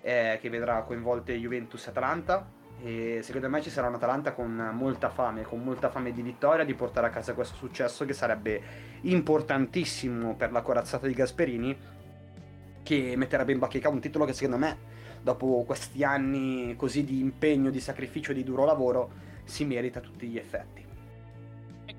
eh, 0.00 0.38
che 0.40 0.50
vedrà 0.50 0.82
coinvolte 0.82 1.34
Juventus 1.34 1.86
e 1.86 1.90
Atalanta. 1.90 2.54
E 2.82 3.20
secondo 3.22 3.48
me 3.48 3.62
ci 3.62 3.70
sarà 3.70 3.88
un 3.88 3.94
Atalanta 3.94 4.32
con 4.32 4.70
molta 4.74 5.08
fame, 5.08 5.42
con 5.42 5.62
molta 5.62 5.88
fame 5.88 6.12
di 6.12 6.20
vittoria, 6.20 6.64
di 6.64 6.74
portare 6.74 7.06
a 7.06 7.10
casa 7.10 7.32
questo 7.32 7.56
successo 7.56 8.04
che 8.04 8.12
sarebbe 8.12 8.60
importantissimo 9.02 10.34
per 10.34 10.52
la 10.52 10.60
corazzata 10.60 11.06
di 11.06 11.14
Gasperini, 11.14 11.76
che 12.82 13.14
metterebbe 13.16 13.52
in 13.52 13.58
bacheca 13.58 13.88
un 13.88 13.98
titolo 13.98 14.26
che 14.26 14.34
secondo 14.34 14.58
me, 14.58 14.76
dopo 15.22 15.64
questi 15.66 16.04
anni 16.04 16.76
così 16.76 17.02
di 17.04 17.18
impegno, 17.18 17.70
di 17.70 17.80
sacrificio, 17.80 18.34
di 18.34 18.44
duro 18.44 18.66
lavoro, 18.66 19.10
si 19.44 19.64
merita 19.64 19.98
a 19.98 20.02
tutti 20.02 20.28
gli 20.28 20.36
effetti. 20.36 20.85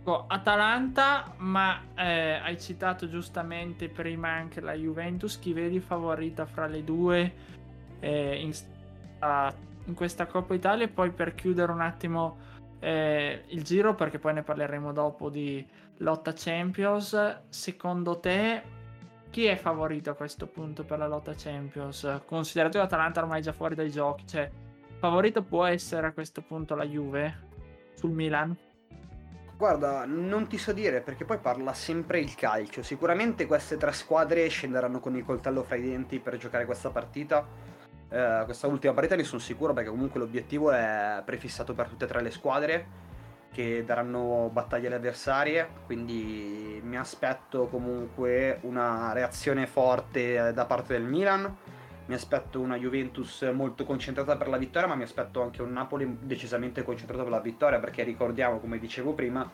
Ecco, 0.08 0.24
Atalanta, 0.26 1.34
ma 1.40 1.82
eh, 1.94 2.40
hai 2.42 2.58
citato 2.58 3.10
giustamente 3.10 3.90
prima 3.90 4.30
anche 4.30 4.62
la 4.62 4.72
Juventus, 4.72 5.38
chi 5.38 5.52
vedi 5.52 5.82
favorita 5.82 6.46
fra 6.46 6.66
le 6.66 6.82
due 6.86 7.34
eh, 8.00 8.40
in, 8.40 8.54
in, 9.84 9.94
questa 9.94 10.26
Coppa 10.26 10.54
Italia? 10.54 10.86
E 10.86 10.88
poi 10.88 11.12
per 11.12 11.36
chiudere 11.36 11.74
un 11.74 11.82
attimo 11.82 12.38
eh, 12.80 13.44
il 13.48 13.64
giro, 13.64 13.96
perché 13.96 14.18
poi 14.18 14.36
ne 14.36 14.44
parleremo 14.44 14.94
dopo 14.94 15.30
di 15.30 15.68
lotta 15.98 16.32
Champions, 16.34 17.42
secondo 17.50 18.18
te 18.22 18.64
chi 19.30 19.44
è 19.44 19.58
favorito 19.58 20.12
a 20.12 20.14
questo 20.14 20.48
punto 20.48 20.86
per 20.86 21.00
la 21.00 21.08
lotta 21.10 21.34
Champions? 21.36 22.22
Considerato 22.26 22.78
che 22.78 22.84
l'Atalanta 22.86 23.20
ormai 23.20 23.42
è 23.42 23.44
già 23.44 23.52
fuori 23.52 23.76
dai 23.76 23.92
giochi, 23.92 24.26
cioè 24.26 24.50
favorito 25.00 25.44
può 25.44 25.66
essere 25.66 26.08
a 26.08 26.14
questo 26.14 26.42
punto 26.42 26.76
la 26.76 26.86
Juve 26.86 27.46
sul 27.96 28.12
Milan? 28.12 28.67
Guarda, 29.58 30.06
non 30.06 30.46
ti 30.48 30.60
so 30.60 30.72
dire 30.72 31.02
perché 31.02 31.26
poi 31.26 31.40
parla 31.40 31.74
sempre 31.74 32.20
il 32.20 32.36
calcio. 32.36 32.84
Sicuramente 32.84 33.48
queste 33.48 33.76
tre 33.76 33.92
squadre 33.92 34.48
scenderanno 34.50 35.00
con 35.00 35.16
il 35.16 35.26
coltello 35.26 35.64
fra 35.64 35.76
i 35.76 35.82
denti 35.82 36.20
per 36.20 36.38
giocare 36.38 36.66
questa 36.66 36.92
partita. 36.92 37.44
Eh, 38.08 38.44
questa 38.46 38.68
ultima 38.68 38.94
partita 38.94 39.16
ne 39.16 39.24
sono 39.24 39.42
sicuro 39.42 39.74
perché 39.74 39.90
comunque 39.90 40.20
l'obiettivo 40.20 40.70
è 40.72 41.24
prefissato 41.26 41.74
per 41.74 41.88
tutte 41.88 42.06
e 42.06 42.08
tre 42.08 42.22
le 42.22 42.30
squadre 42.30 42.86
che 43.52 43.84
daranno 43.84 44.48
battaglie 44.54 44.86
alle 44.86 44.98
avversarie. 44.98 45.68
Quindi 45.88 46.80
mi 46.84 46.96
aspetto 46.96 47.66
comunque 47.66 48.60
una 48.62 49.12
reazione 49.12 49.66
forte 49.66 50.54
da 50.54 50.66
parte 50.66 50.94
del 50.94 51.04
Milan 51.04 51.58
mi 52.08 52.14
aspetto 52.14 52.62
una 52.62 52.78
Juventus 52.78 53.42
molto 53.54 53.84
concentrata 53.84 54.38
per 54.38 54.48
la 54.48 54.58
vittoria, 54.58 54.88
ma 54.88 54.96
mi 54.96 55.04
aspetto 55.04 55.42
anche 55.42 55.62
un 55.62 55.74
Napoli 55.74 56.18
decisamente 56.22 56.82
concentrato 56.84 57.24
per 57.24 57.32
la 57.32 57.42
vittoria, 57.42 57.80
perché 57.80 58.04
ricordiamo, 58.04 58.60
come 58.60 58.80
dicevo 58.80 59.14
prima, 59.14 59.50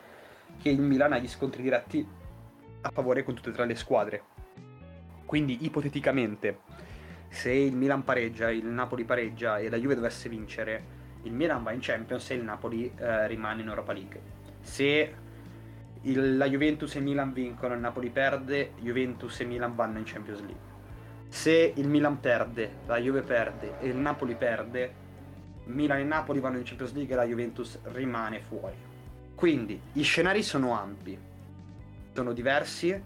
che 0.61 0.69
il 0.69 0.79
Milan 0.79 1.13
ha 1.13 1.17
gli 1.17 1.27
scontri 1.27 1.63
diretti 1.63 2.07
a 2.81 2.89
favore 2.91 3.23
con 3.23 3.33
tutte 3.33 3.49
e 3.49 3.53
tre 3.53 3.65
le 3.65 3.75
squadre. 3.75 4.23
Quindi, 5.25 5.65
ipoteticamente, 5.65 6.59
se 7.29 7.51
il 7.51 7.75
Milan 7.75 8.03
pareggia, 8.03 8.51
il 8.51 8.67
Napoli 8.67 9.03
pareggia 9.03 9.57
e 9.57 9.67
la 9.67 9.77
Juve 9.77 9.95
dovesse 9.95 10.29
vincere, 10.29 11.01
il 11.23 11.33
Milan 11.33 11.63
va 11.63 11.71
in 11.71 11.79
Champions 11.81 12.29
e 12.29 12.35
il 12.35 12.43
Napoli 12.43 12.91
eh, 12.95 13.27
rimane 13.27 13.63
in 13.63 13.67
Europa 13.67 13.93
League. 13.93 14.21
Se 14.61 15.15
il, 16.01 16.37
la 16.37 16.47
Juventus 16.47 16.93
e 16.93 16.99
il 16.99 17.05
Milan 17.05 17.33
vincono, 17.33 17.73
il 17.73 17.79
Napoli 17.79 18.11
perde, 18.11 18.73
Juventus 18.79 19.39
e 19.39 19.45
Milan 19.45 19.73
vanno 19.73 19.97
in 19.97 20.03
Champions 20.05 20.41
League 20.41 20.72
se 21.33 21.73
il 21.75 21.87
Milan 21.87 22.19
perde, 22.19 22.81
la 22.85 22.99
Juve 22.99 23.23
perde 23.23 23.79
e 23.79 23.87
il 23.87 23.95
Napoli 23.95 24.35
perde, 24.35 24.93
Milan 25.63 25.97
e 25.97 26.03
Napoli 26.03 26.39
vanno 26.39 26.59
in 26.59 26.63
Champions 26.63 26.93
League 26.93 27.11
e 27.11 27.15
la 27.17 27.25
Juventus 27.25 27.79
rimane 27.85 28.39
fuori. 28.39 28.75
Quindi 29.33 29.81
gli 29.91 30.03
scenari 30.03 30.43
sono 30.43 30.77
ampi, 30.77 31.17
sono 32.13 32.33
diversi 32.33 33.03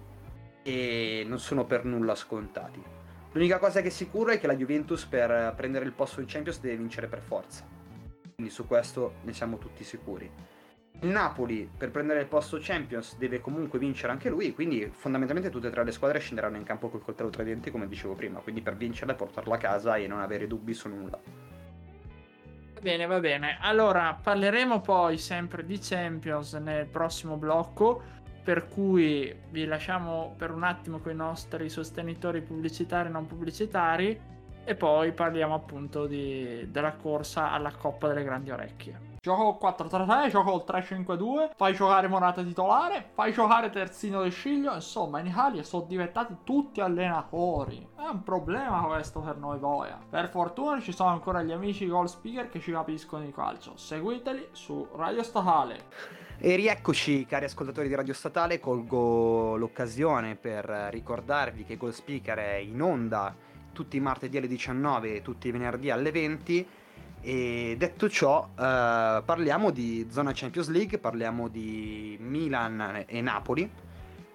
e 0.61 1.23
non 1.25 1.39
sono 1.39 1.63
per 1.63 1.85
nulla 1.85 2.15
scontati. 2.15 2.83
L'unica 3.31 3.59
cosa 3.59 3.79
che 3.79 3.87
è 3.87 3.91
sicura 3.91 4.33
è 4.33 4.39
che 4.41 4.47
la 4.47 4.57
Juventus 4.57 5.05
per 5.05 5.53
prendere 5.55 5.85
il 5.85 5.93
posto 5.93 6.19
in 6.19 6.27
Champions 6.27 6.59
deve 6.59 6.75
vincere 6.75 7.07
per 7.07 7.21
forza. 7.21 7.65
Quindi 8.35 8.53
su 8.53 8.67
questo 8.67 9.13
ne 9.23 9.31
siamo 9.31 9.57
tutti 9.57 9.85
sicuri. 9.85 10.29
Il 11.01 11.09
Napoli 11.09 11.69
per 11.77 11.91
prendere 11.91 12.21
il 12.21 12.25
posto 12.25 12.57
Champions 12.59 13.17
deve 13.17 13.39
comunque 13.39 13.77
vincere 13.77 14.11
anche 14.11 14.29
lui, 14.29 14.51
quindi 14.53 14.89
fondamentalmente 14.91 15.51
tutte 15.51 15.67
e 15.67 15.69
tre 15.69 15.83
le 15.83 15.91
squadre 15.91 16.17
scenderanno 16.17 16.57
in 16.57 16.63
campo 16.63 16.89
col 16.89 17.03
coltello 17.03 17.29
tra 17.29 17.43
i 17.43 17.45
denti 17.45 17.69
come 17.69 17.87
dicevo 17.87 18.15
prima, 18.15 18.39
quindi 18.39 18.61
per 18.61 18.75
vincerla 18.75 19.13
e 19.13 19.15
portarla 19.15 19.55
a 19.55 19.59
casa 19.59 19.95
e 19.95 20.07
non 20.07 20.21
avere 20.21 20.47
dubbi 20.47 20.73
su 20.73 20.89
nulla. 20.89 21.19
Va 22.73 22.79
bene, 22.81 23.05
va 23.05 23.19
bene. 23.19 23.57
Allora 23.61 24.19
parleremo 24.21 24.81
poi 24.81 25.19
sempre 25.19 25.65
di 25.65 25.77
Champions 25.79 26.53
nel 26.53 26.87
prossimo 26.87 27.37
blocco, 27.37 28.01
per 28.43 28.67
cui 28.67 29.35
vi 29.51 29.65
lasciamo 29.65 30.33
per 30.35 30.49
un 30.51 30.63
attimo 30.63 30.97
con 30.97 31.11
i 31.11 31.15
nostri 31.15 31.69
sostenitori 31.69 32.41
pubblicitari 32.41 33.09
e 33.09 33.11
non 33.11 33.27
pubblicitari 33.27 34.19
e 34.63 34.75
poi 34.75 35.11
parliamo 35.11 35.53
appunto 35.53 36.07
di, 36.07 36.67
della 36.71 36.93
corsa 36.93 37.51
alla 37.51 37.71
Coppa 37.71 38.07
delle 38.07 38.23
Grandi 38.23 38.49
Orecchie. 38.49 39.06
Gioco 39.21 39.57
4-3-3, 39.61 40.29
gioco 40.29 40.55
il 40.55 40.63
3-5-2, 40.65 41.49
fai 41.55 41.73
giocare 41.73 42.07
Morata 42.07 42.43
titolare, 42.43 43.09
fai 43.13 43.33
giocare 43.33 43.69
Terzino 43.69 44.21
del 44.21 44.31
Sciglio, 44.31 44.73
insomma 44.73 45.19
in 45.19 45.27
Italia 45.27 45.63
sono 45.63 45.85
diventati 45.87 46.37
tutti 46.43 46.81
allenatori. 46.81 47.87
È 47.95 48.07
un 48.07 48.23
problema 48.23 48.81
questo 48.83 49.19
per 49.19 49.37
noi 49.37 49.57
boia. 49.57 49.99
Per 50.09 50.29
fortuna 50.29 50.79
ci 50.79 50.91
sono 50.91 51.09
ancora 51.09 51.41
gli 51.41 51.51
amici 51.51 51.87
goal 51.87 52.07
speaker 52.07 52.49
che 52.49 52.59
ci 52.59 52.71
capiscono 52.71 53.23
di 53.23 53.31
calcio. 53.31 53.75
Seguiteli 53.75 54.49
su 54.51 54.87
Radio 54.95 55.23
Statale. 55.23 55.85
E 56.39 56.55
rieccoci 56.55 57.25
cari 57.25 57.45
ascoltatori 57.45 57.87
di 57.87 57.95
Radio 57.95 58.13
Statale, 58.13 58.59
colgo 58.59 59.55
l'occasione 59.55 60.35
per 60.35 60.65
ricordarvi 60.91 61.63
che 61.63 61.77
Goal 61.77 61.93
Speaker 61.93 62.37
è 62.37 62.55
in 62.55 62.79
onda 62.79 63.35
tutti 63.73 63.97
i 63.97 63.99
martedì 63.99 64.37
alle 64.37 64.47
19 64.47 65.15
e 65.15 65.21
tutti 65.21 65.47
i 65.47 65.51
venerdì 65.51 65.89
alle 65.89 66.11
20 66.11 66.67
e 67.21 67.75
detto 67.77 68.09
ciò, 68.09 68.49
eh, 68.49 69.21
parliamo 69.25 69.71
di 69.71 70.07
zona 70.09 70.31
Champions 70.33 70.69
League, 70.69 70.97
parliamo 70.97 71.47
di 71.47 72.17
Milan 72.19 73.03
e 73.05 73.21
Napoli, 73.21 73.69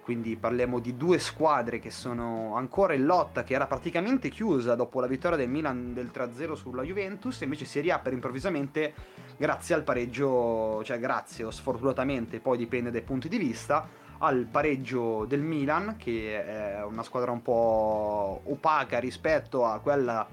quindi 0.03 0.35
parliamo 0.35 0.79
di 0.79 0.97
due 0.97 1.17
squadre 1.17 1.79
che 1.79 1.89
sono 1.89 2.55
ancora 2.55 2.93
in 2.93 3.05
lotta, 3.05 3.43
che 3.43 3.53
era 3.53 3.67
praticamente 3.67 4.29
chiusa 4.29 4.75
dopo 4.75 4.99
la 4.99 5.07
vittoria 5.07 5.37
del 5.37 5.49
Milan 5.49 5.93
del 5.93 6.11
3-0 6.13 6.53
sulla 6.53 6.83
Juventus, 6.83 7.41
e 7.41 7.45
invece 7.45 7.65
si 7.65 7.79
riapre 7.79 8.13
improvvisamente 8.13 8.93
grazie 9.37 9.75
al 9.75 9.83
pareggio, 9.83 10.83
cioè 10.83 10.99
grazie 10.99 11.45
o 11.45 11.51
sfortunatamente, 11.51 12.39
poi 12.39 12.57
dipende 12.57 12.91
dai 12.91 13.01
punti 13.01 13.29
di 13.29 13.37
vista, 13.37 13.87
al 14.19 14.45
pareggio 14.49 15.25
del 15.25 15.41
Milan, 15.41 15.95
che 15.97 16.45
è 16.45 16.83
una 16.83 17.03
squadra 17.03 17.31
un 17.31 17.41
po' 17.41 18.41
opaca 18.45 18.99
rispetto 18.99 19.65
a 19.65 19.79
quella 19.79 20.27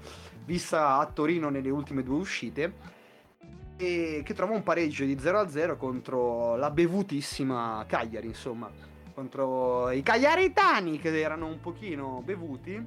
vista 0.51 0.97
a 0.97 1.05
Torino 1.05 1.49
nelle 1.49 1.69
ultime 1.69 2.03
due 2.03 2.17
uscite 2.17 2.73
e 3.77 4.21
che 4.25 4.33
trova 4.33 4.53
un 4.53 4.63
pareggio 4.63 5.05
di 5.05 5.15
0-0 5.15 5.77
contro 5.77 6.57
la 6.57 6.69
bevutissima 6.69 7.85
Cagliari, 7.87 8.27
insomma, 8.27 8.69
contro 9.13 9.89
i 9.91 10.03
cagliaritani 10.03 10.99
che 10.99 11.17
erano 11.17 11.47
un 11.47 11.61
pochino 11.61 12.21
bevuti. 12.23 12.85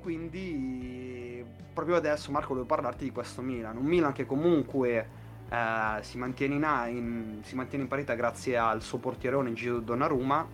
Quindi 0.00 1.44
proprio 1.72 1.94
adesso 1.94 2.32
Marco 2.32 2.48
volevo 2.48 2.66
parlarti 2.66 3.04
di 3.04 3.12
questo 3.12 3.40
Milan, 3.42 3.76
un 3.76 3.84
Milan 3.84 4.12
che 4.12 4.26
comunque 4.26 5.08
eh, 5.48 6.02
si, 6.02 6.18
mantiene 6.18 6.56
in, 6.56 6.96
in, 6.96 7.38
si 7.42 7.54
mantiene 7.54 7.84
in 7.84 7.88
parità 7.88 8.14
grazie 8.14 8.58
al 8.58 8.82
suo 8.82 8.98
portierone 8.98 9.52
Giro 9.52 9.78
Donnarumma, 9.78 10.48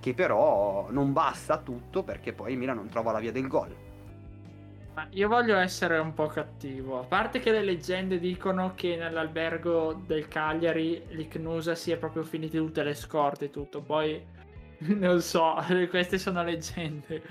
che 0.00 0.14
però 0.14 0.88
non 0.90 1.12
basta 1.12 1.58
tutto 1.58 2.02
perché 2.02 2.32
poi 2.32 2.56
Milan 2.56 2.76
non 2.76 2.88
trova 2.88 3.12
la 3.12 3.18
via 3.18 3.32
del 3.32 3.46
gol 3.46 3.86
io 5.10 5.28
voglio 5.28 5.56
essere 5.56 5.98
un 5.98 6.14
po' 6.14 6.26
cattivo. 6.26 6.98
A 6.98 7.04
parte 7.04 7.40
che 7.40 7.52
le 7.52 7.62
leggende 7.62 8.18
dicono 8.18 8.72
che 8.74 8.96
nell'albergo 8.96 10.02
del 10.06 10.26
Cagliari 10.28 11.02
l'Icnusa 11.10 11.74
si 11.74 11.90
è 11.90 11.96
proprio 11.96 12.22
finite 12.24 12.58
tutte 12.58 12.82
le 12.82 12.94
scorte 12.94 13.46
e 13.46 13.50
tutto. 13.50 13.80
Poi 13.82 14.20
non 14.96 15.20
so, 15.20 15.56
queste 15.90 16.18
sono 16.18 16.42
leggende. 16.42 17.22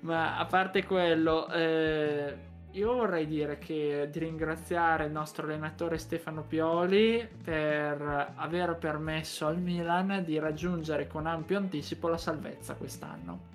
Ma 0.00 0.38
a 0.38 0.44
parte 0.44 0.84
quello, 0.84 1.48
eh, 1.50 2.36
io 2.72 2.92
vorrei 2.92 3.26
dire 3.26 3.58
che 3.58 4.08
di 4.10 4.18
ringraziare 4.18 5.06
il 5.06 5.12
nostro 5.12 5.46
allenatore 5.46 5.96
Stefano 5.98 6.42
Pioli 6.42 7.26
per 7.42 8.32
aver 8.34 8.76
permesso 8.76 9.46
al 9.46 9.58
Milan 9.58 10.22
di 10.24 10.38
raggiungere 10.38 11.06
con 11.06 11.26
ampio 11.26 11.56
anticipo 11.58 12.08
la 12.08 12.18
salvezza 12.18 12.74
quest'anno. 12.74 13.53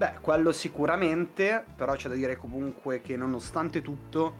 Beh, 0.00 0.14
quello 0.22 0.50
sicuramente, 0.50 1.62
però 1.76 1.92
c'è 1.92 2.08
da 2.08 2.14
dire 2.14 2.34
comunque 2.34 3.02
che 3.02 3.18
nonostante 3.18 3.82
tutto 3.82 4.32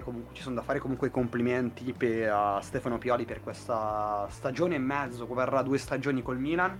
comunque, 0.00 0.36
ci 0.36 0.42
sono 0.42 0.54
da 0.54 0.62
fare 0.62 0.78
comunque 0.78 1.08
i 1.08 1.10
complimenti 1.10 1.92
per, 1.92 2.30
a 2.30 2.60
Stefano 2.60 2.96
Pioli 2.96 3.24
per 3.24 3.42
questa 3.42 4.24
stagione 4.30 4.76
e 4.76 4.78
mezzo, 4.78 5.26
verrà 5.26 5.62
due 5.62 5.78
stagioni 5.78 6.22
col 6.22 6.38
Milan, 6.38 6.78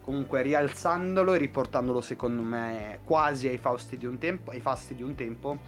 comunque 0.00 0.42
rialzandolo 0.42 1.34
e 1.34 1.38
riportandolo 1.38 2.00
secondo 2.00 2.42
me 2.42 2.98
quasi 3.04 3.46
ai 3.46 3.58
tempo, 4.18 4.50
ai 4.50 4.60
fasti 4.60 4.96
di 4.96 5.04
un 5.04 5.14
tempo. 5.14 5.58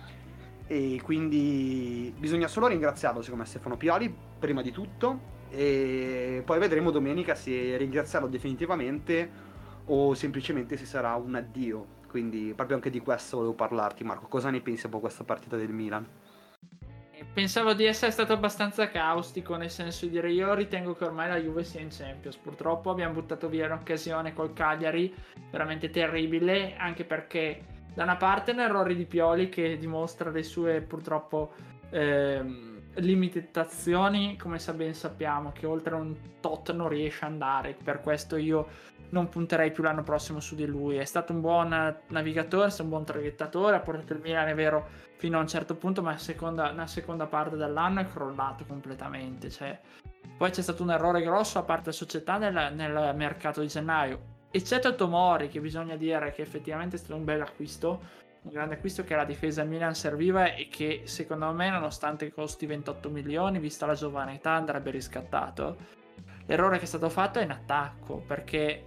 E 0.66 0.98
quindi 1.04 2.12
bisogna 2.18 2.48
solo 2.48 2.66
ringraziarlo 2.66 3.22
secondo 3.22 3.44
me 3.44 3.48
Stefano 3.48 3.76
Pioli 3.76 4.12
prima 4.36 4.62
di 4.62 4.72
tutto 4.72 5.30
e 5.48 6.42
poi 6.44 6.58
vedremo 6.58 6.90
domenica 6.90 7.36
se 7.36 7.76
ringraziarlo 7.76 8.26
definitivamente 8.26 9.51
o 9.86 10.14
semplicemente 10.14 10.76
se 10.76 10.86
sarà 10.86 11.14
un 11.16 11.34
addio. 11.34 12.00
Quindi 12.08 12.52
proprio 12.54 12.76
anche 12.76 12.90
di 12.90 13.00
questo 13.00 13.36
volevo 13.36 13.54
parlarti 13.54 14.04
Marco, 14.04 14.26
cosa 14.26 14.50
ne 14.50 14.60
pensi 14.60 14.82
dopo 14.82 15.00
questa 15.00 15.24
partita 15.24 15.56
del 15.56 15.70
Milan? 15.70 16.06
Pensavo 17.32 17.72
di 17.72 17.84
essere 17.84 18.10
stato 18.10 18.32
abbastanza 18.32 18.88
caustico, 18.90 19.56
nel 19.56 19.70
senso 19.70 20.04
di 20.06 20.12
dire 20.12 20.30
io 20.30 20.52
ritengo 20.54 20.94
che 20.94 21.04
ormai 21.04 21.28
la 21.28 21.40
Juve 21.40 21.64
sia 21.64 21.80
in 21.80 21.88
Champions. 21.90 22.36
Purtroppo 22.36 22.90
abbiamo 22.90 23.14
buttato 23.14 23.48
via 23.48 23.66
un'occasione 23.66 24.34
col 24.34 24.52
Cagliari 24.52 25.14
veramente 25.50 25.88
terribile, 25.88 26.74
anche 26.76 27.04
perché 27.04 27.64
da 27.94 28.02
una 28.02 28.16
parte 28.16 28.50
un 28.50 28.60
errore 28.60 28.94
di 28.94 29.04
Pioli 29.04 29.48
che 29.48 29.78
dimostra 29.78 30.30
le 30.30 30.42
sue 30.42 30.80
purtroppo 30.80 31.52
ehm, 31.90 32.71
limitazioni, 32.96 34.36
come 34.36 34.58
ben 34.74 34.94
sappiamo, 34.94 35.52
che 35.52 35.66
oltre 35.66 35.94
un 35.94 36.14
tot 36.40 36.72
non 36.72 36.88
riesce 36.88 37.24
ad 37.24 37.32
andare. 37.32 37.76
Per 37.82 38.00
questo 38.00 38.36
io 38.36 38.68
non 39.10 39.28
punterei 39.28 39.70
più 39.70 39.82
l'anno 39.82 40.02
prossimo 40.02 40.40
su 40.40 40.54
di 40.54 40.66
lui. 40.66 40.96
È 40.96 41.04
stato 41.04 41.32
un 41.32 41.40
buon 41.40 41.96
navigatore, 42.08 42.66
è 42.66 42.70
stato 42.70 42.84
un 42.84 42.90
buon 42.90 43.04
traghettatore, 43.04 43.76
ha 43.76 43.80
portato 43.80 44.12
il 44.12 44.20
Milan, 44.20 44.48
è 44.48 44.54
vero, 44.54 44.88
fino 45.16 45.38
a 45.38 45.40
un 45.40 45.48
certo 45.48 45.74
punto, 45.76 46.02
ma 46.02 46.16
seconda, 46.18 46.70
nella 46.70 46.86
seconda 46.86 47.26
parte 47.26 47.56
dell'anno 47.56 48.00
è 48.00 48.06
crollato 48.06 48.64
completamente. 48.64 49.50
Cioè, 49.50 49.78
poi 50.36 50.50
c'è 50.50 50.62
stato 50.62 50.82
un 50.82 50.90
errore 50.90 51.22
grosso 51.22 51.58
a 51.58 51.62
parte 51.62 51.92
società 51.92 52.38
nel, 52.38 52.72
nel 52.74 53.12
mercato 53.14 53.60
di 53.60 53.68
gennaio. 53.68 54.30
Eccetto 54.50 54.94
Tomori, 54.94 55.48
che 55.48 55.60
bisogna 55.60 55.96
dire 55.96 56.30
che 56.32 56.42
effettivamente 56.42 56.96
è 56.96 56.98
stato 56.98 57.16
un 57.16 57.24
bel 57.24 57.40
acquisto, 57.40 58.00
grande 58.50 58.74
acquisto 58.74 59.04
che 59.04 59.14
la 59.14 59.24
difesa 59.24 59.62
Milan 59.62 59.94
serviva 59.94 60.54
e 60.54 60.68
che 60.68 61.02
secondo 61.04 61.52
me, 61.52 61.70
nonostante 61.70 62.32
costi 62.32 62.66
28 62.66 63.08
milioni, 63.10 63.58
vista 63.58 63.86
la 63.86 63.94
giovane 63.94 64.34
età, 64.34 64.52
andrebbe 64.52 64.90
riscattato. 64.90 65.76
L'errore 66.46 66.78
che 66.78 66.84
è 66.84 66.88
stato 66.88 67.08
fatto 67.08 67.38
è 67.38 67.44
in 67.44 67.50
attacco, 67.50 68.16
perché 68.26 68.84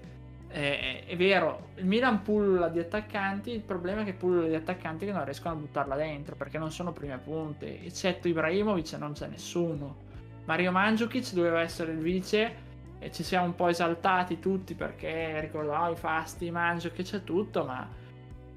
eh, 0.50 1.06
è 1.06 1.16
vero, 1.16 1.70
il 1.76 1.86
Milan 1.86 2.22
pulla 2.22 2.70
di 2.70 2.80
attaccanti, 2.80 3.52
il 3.52 3.62
problema 3.62 4.02
è 4.02 4.06
che 4.06 4.14
pulla 4.14 4.48
di 4.48 4.56
attaccanti 4.56 5.06
che 5.06 5.12
non 5.12 5.24
riescono 5.24 5.54
a 5.54 5.58
buttarla 5.58 5.96
dentro 5.96 6.36
perché 6.36 6.58
non 6.58 6.72
sono 6.72 6.94
prime 6.94 7.18
punte, 7.18 7.84
eccetto 7.84 8.28
Ibrahimovic 8.28 8.94
non 8.94 9.14
c'è 9.14 9.28
nessuno. 9.28 10.04
Mario 10.46 10.72
Mandzukic 10.72 11.34
doveva 11.34 11.62
essere 11.62 11.92
il 11.92 11.98
vice 11.98 12.64
e 13.00 13.12
ci 13.12 13.24
siamo 13.24 13.46
un 13.46 13.56
po' 13.56 13.68
esaltati 13.68 14.40
tutti 14.40 14.76
perché 14.76 15.40
ricordavo 15.42 15.94
i 15.94 15.98
fasti, 15.98 16.52
Mandzukic 16.52 17.14
e 17.14 17.24
tutto, 17.24 17.66
ma 17.66 18.04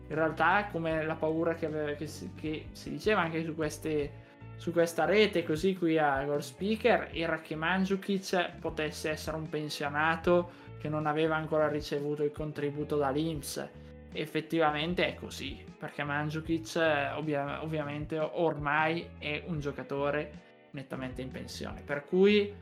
in 0.08 0.14
realtà 0.14 0.68
come 0.70 1.04
la 1.04 1.14
paura 1.14 1.54
che, 1.54 1.66
aveva, 1.66 1.92
che, 1.92 2.06
si, 2.06 2.32
che 2.34 2.66
si, 2.72 2.90
diceva 2.90 3.20
anche 3.20 3.44
su, 3.44 3.54
queste, 3.54 4.10
su 4.56 4.72
questa 4.72 5.04
rete 5.04 5.44
così 5.44 5.76
qui 5.76 5.98
a 5.98 6.24
Goal 6.24 6.42
Speaker 6.42 7.10
era 7.12 7.40
che 7.40 7.54
Mandzukic 7.54 8.58
potesse 8.58 9.10
essere 9.10 9.36
un 9.36 9.48
pensionato 9.48 10.66
che 10.78 10.88
non 10.88 11.06
aveva 11.06 11.36
ancora 11.36 11.68
ricevuto 11.68 12.22
il 12.22 12.32
contributo 12.32 12.96
dall'Inps. 12.96 13.68
Effettivamente 14.12 15.06
è 15.06 15.14
così, 15.14 15.62
perché 15.78 16.02
Mandzukic 16.04 17.12
ovvia- 17.16 17.62
ovviamente 17.62 18.18
ormai 18.18 19.10
è 19.18 19.42
un 19.46 19.60
giocatore 19.60 20.46
nettamente 20.70 21.20
in 21.20 21.30
pensione. 21.30 21.82
Per 21.84 22.04
cui 22.04 22.54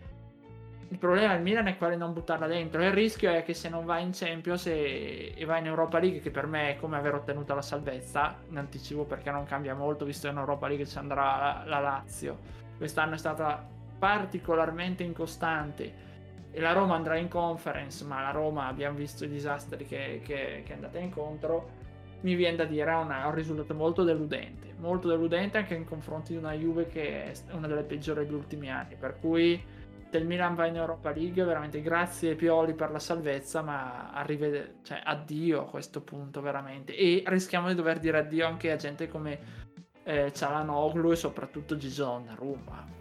il 0.89 0.99
problema 0.99 1.35
del 1.35 1.43
Milan 1.43 1.67
è 1.67 1.77
quello 1.77 1.95
di 1.95 1.99
non 1.99 2.13
buttarla 2.13 2.47
dentro. 2.47 2.83
Il 2.83 2.93
rischio 2.93 3.31
è 3.33 3.43
che 3.43 3.55
se 3.55 3.69
non 3.69 3.85
va 3.85 3.99
in 3.99 4.11
Champions 4.13 4.67
e, 4.67 5.35
e 5.37 5.45
va 5.45 5.59
in 5.59 5.67
Europa 5.67 5.99
League, 5.99 6.21
che 6.21 6.31
per 6.31 6.47
me 6.47 6.71
è 6.71 6.77
come 6.77 6.97
aver 6.97 7.15
ottenuto 7.15 7.55
la 7.55 7.63
salvezza, 7.63 8.37
in 8.49 8.57
anticipo 8.57 9.05
perché 9.05 9.31
non 9.31 9.45
cambia 9.45 9.75
molto, 9.75 10.05
visto 10.05 10.27
che 10.27 10.33
in 10.33 10.39
Europa 10.39 10.69
League 10.69 10.87
ci 10.87 10.99
andrà 10.99 11.37
la, 11.37 11.63
la 11.67 11.81
Lazio. 11.81 12.39
Quest'anno 12.77 13.15
è 13.15 13.19
stata 13.19 13.67
particolarmente 13.99 15.03
incostante 15.03 16.05
e 16.53 16.61
la 16.61 16.73
Roma 16.73 16.95
andrà 16.95 17.17
in 17.17 17.29
conference, 17.29 18.05
ma 18.05 18.23
la 18.23 18.31
Roma 18.31 18.67
abbiamo 18.67 18.97
visto 18.97 19.25
i 19.25 19.29
disastri 19.29 19.87
che, 19.87 20.21
che, 20.25 20.63
che 20.65 20.73
è 20.73 20.75
andata 20.75 20.99
incontro, 20.99 21.85
mi 22.21 22.35
viene 22.35 22.57
da 22.57 22.65
dire 22.65 22.91
è 22.91 22.95
un 22.95 23.35
risultato 23.35 23.75
molto 23.75 24.05
deludente, 24.05 24.73
molto 24.79 25.09
deludente 25.09 25.59
anche 25.59 25.75
in 25.75 25.85
confronti 25.85 26.33
di 26.33 26.39
una 26.39 26.53
Juve 26.53 26.87
che 26.87 27.25
è 27.25 27.33
una 27.53 27.67
delle 27.67 27.83
peggiori 27.83 28.25
degli 28.25 28.35
ultimi 28.35 28.71
anni, 28.71 28.95
per 28.95 29.19
cui 29.21 29.63
se 30.17 30.23
il 30.23 30.27
Milan 30.27 30.55
va 30.55 30.67
in 30.67 30.77
Europa 30.77 31.11
League, 31.11 31.45
veramente 31.45 31.83
grazie 31.83 32.35
Pioli 32.35 32.73
per 32.73 32.91
la 32.91 32.99
salvezza, 32.99 33.61
ma 33.61 34.11
arrive, 34.13 34.77
cioè, 34.83 35.01
addio 35.05 35.61
a 35.61 35.65
questo 35.67 36.01
punto 36.01 36.41
veramente, 36.41 36.97
e 36.97 37.23
rischiamo 37.27 37.69
di 37.69 37.75
dover 37.75 37.99
dire 37.99 38.19
addio 38.19 38.47
anche 38.47 38.73
a 38.73 38.77
gente 38.77 39.09
come 39.09 39.39
eh, 40.05 40.33
Cialanoglu 40.33 41.13
e 41.13 41.17
soprattutto 41.17 41.77
Gigi 41.77 42.01
Donnarumma. 42.01 42.95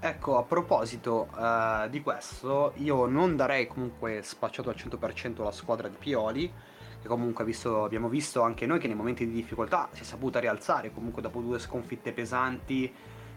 Ecco, 0.00 0.38
a 0.38 0.42
proposito 0.42 1.28
uh, 1.36 1.88
di 1.88 2.00
questo, 2.00 2.72
io 2.76 3.06
non 3.06 3.36
darei 3.36 3.66
comunque 3.66 4.22
spacciato 4.22 4.70
al 4.70 4.76
100% 4.76 5.44
la 5.44 5.52
squadra 5.52 5.88
di 5.88 5.96
Pioli, 5.96 6.52
che 7.00 7.06
comunque 7.06 7.44
visto, 7.44 7.84
abbiamo 7.84 8.08
visto 8.08 8.42
anche 8.42 8.66
noi 8.66 8.78
che 8.78 8.86
nei 8.88 8.96
momenti 8.96 9.26
di 9.26 9.32
difficoltà 9.32 9.88
si 9.92 10.00
è 10.02 10.04
saputa 10.04 10.40
rialzare, 10.40 10.92
comunque 10.92 11.22
dopo 11.22 11.40
due 11.40 11.58
sconfitte 11.58 12.12
pesanti 12.12 12.92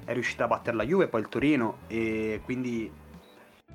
è 0.06 0.13
riuscita 0.13 0.46
a 0.46 0.48
battere 0.48 0.76
la 0.76 0.86
Juve 0.86 1.08
poi 1.08 1.22
il 1.22 1.30
Torino, 1.30 1.78
e 1.88 2.42
quindi 2.44 2.92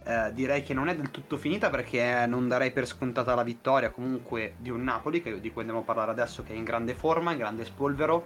eh, 0.05 0.33
direi 0.33 0.63
che 0.63 0.75
non 0.75 0.89
è 0.89 0.97
del 0.97 1.11
tutto 1.11 1.37
finita 1.37 1.71
perché 1.71 2.25
non 2.27 2.49
darei 2.49 2.71
per 2.71 2.87
scontata 2.87 3.35
la 3.35 3.43
vittoria 3.43 3.91
comunque 3.91 4.55
di 4.59 4.71
un 4.71 4.83
Napoli, 4.83 5.23
che, 5.23 5.41
di 5.41 5.51
cui 5.51 5.61
andiamo 5.61 5.83
a 5.83 5.85
parlare 5.85 6.11
adesso, 6.11 6.43
che 6.43 6.53
è 6.53 6.57
in 6.57 6.65
grande 6.65 6.95
forma, 6.95 7.33
in 7.33 7.39
grande 7.39 7.65
spolvero 7.65 8.25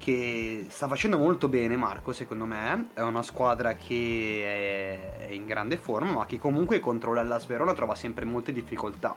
che 0.00 0.64
sta 0.70 0.88
facendo 0.88 1.18
molto 1.18 1.48
bene 1.48 1.76
Marco 1.76 2.12
secondo 2.12 2.46
me. 2.46 2.88
È 2.94 3.02
una 3.02 3.22
squadra 3.22 3.74
che 3.74 5.18
è 5.18 5.30
in 5.30 5.44
grande 5.44 5.76
forma 5.76 6.12
ma 6.12 6.26
che 6.26 6.38
comunque 6.38 6.80
contro 6.80 7.12
l'Ellas 7.12 7.44
Verona 7.46 7.74
trova 7.74 7.94
sempre 7.94 8.24
molte 8.24 8.52
difficoltà. 8.52 9.16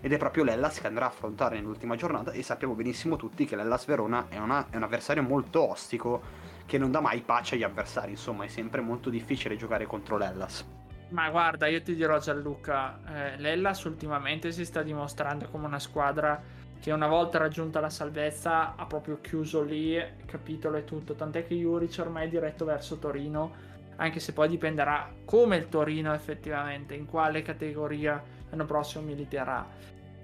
Ed 0.00 0.12
è 0.12 0.16
proprio 0.18 0.44
l'Ellas 0.44 0.80
che 0.80 0.86
andrà 0.86 1.06
a 1.06 1.08
affrontare 1.08 1.56
nell'ultima 1.56 1.96
giornata 1.96 2.30
e 2.30 2.42
sappiamo 2.42 2.74
benissimo 2.74 3.16
tutti 3.16 3.46
che 3.46 3.56
l'Ellas 3.56 3.86
Verona 3.86 4.26
è, 4.28 4.38
una, 4.38 4.66
è 4.70 4.76
un 4.76 4.82
avversario 4.82 5.22
molto 5.22 5.70
ostico 5.70 6.22
che 6.68 6.76
non 6.76 6.90
dà 6.90 7.00
mai 7.00 7.22
pace 7.22 7.54
agli 7.54 7.62
avversari 7.62 8.10
insomma 8.10 8.44
è 8.44 8.48
sempre 8.48 8.82
molto 8.82 9.08
difficile 9.08 9.56
giocare 9.56 9.86
contro 9.86 10.18
l'Ellas 10.18 10.64
ma 11.08 11.30
guarda 11.30 11.66
io 11.66 11.80
ti 11.80 11.94
dirò 11.94 12.18
Gianluca 12.18 13.00
eh, 13.08 13.38
l'Ellas 13.38 13.82
ultimamente 13.84 14.52
si 14.52 14.66
sta 14.66 14.82
dimostrando 14.82 15.48
come 15.48 15.64
una 15.64 15.78
squadra 15.78 16.40
che 16.80 16.92
una 16.92 17.08
volta 17.08 17.38
raggiunta 17.38 17.80
la 17.80 17.90
salvezza 17.90 18.76
ha 18.76 18.86
proprio 18.86 19.20
chiuso 19.20 19.62
lì 19.62 20.00
capitolo 20.26 20.76
e 20.76 20.84
tutto, 20.84 21.14
tant'è 21.14 21.46
che 21.46 21.54
Juric 21.54 21.96
ormai 21.98 22.26
è 22.26 22.28
diretto 22.30 22.64
verso 22.64 22.98
Torino, 22.98 23.66
anche 23.96 24.20
se 24.20 24.32
poi 24.32 24.48
dipenderà 24.48 25.12
come 25.24 25.56
il 25.56 25.68
Torino 25.68 26.14
effettivamente, 26.14 26.94
in 26.94 27.06
quale 27.06 27.42
categoria 27.42 28.22
l'anno 28.48 28.64
prossimo 28.64 29.04
militerà. 29.04 29.66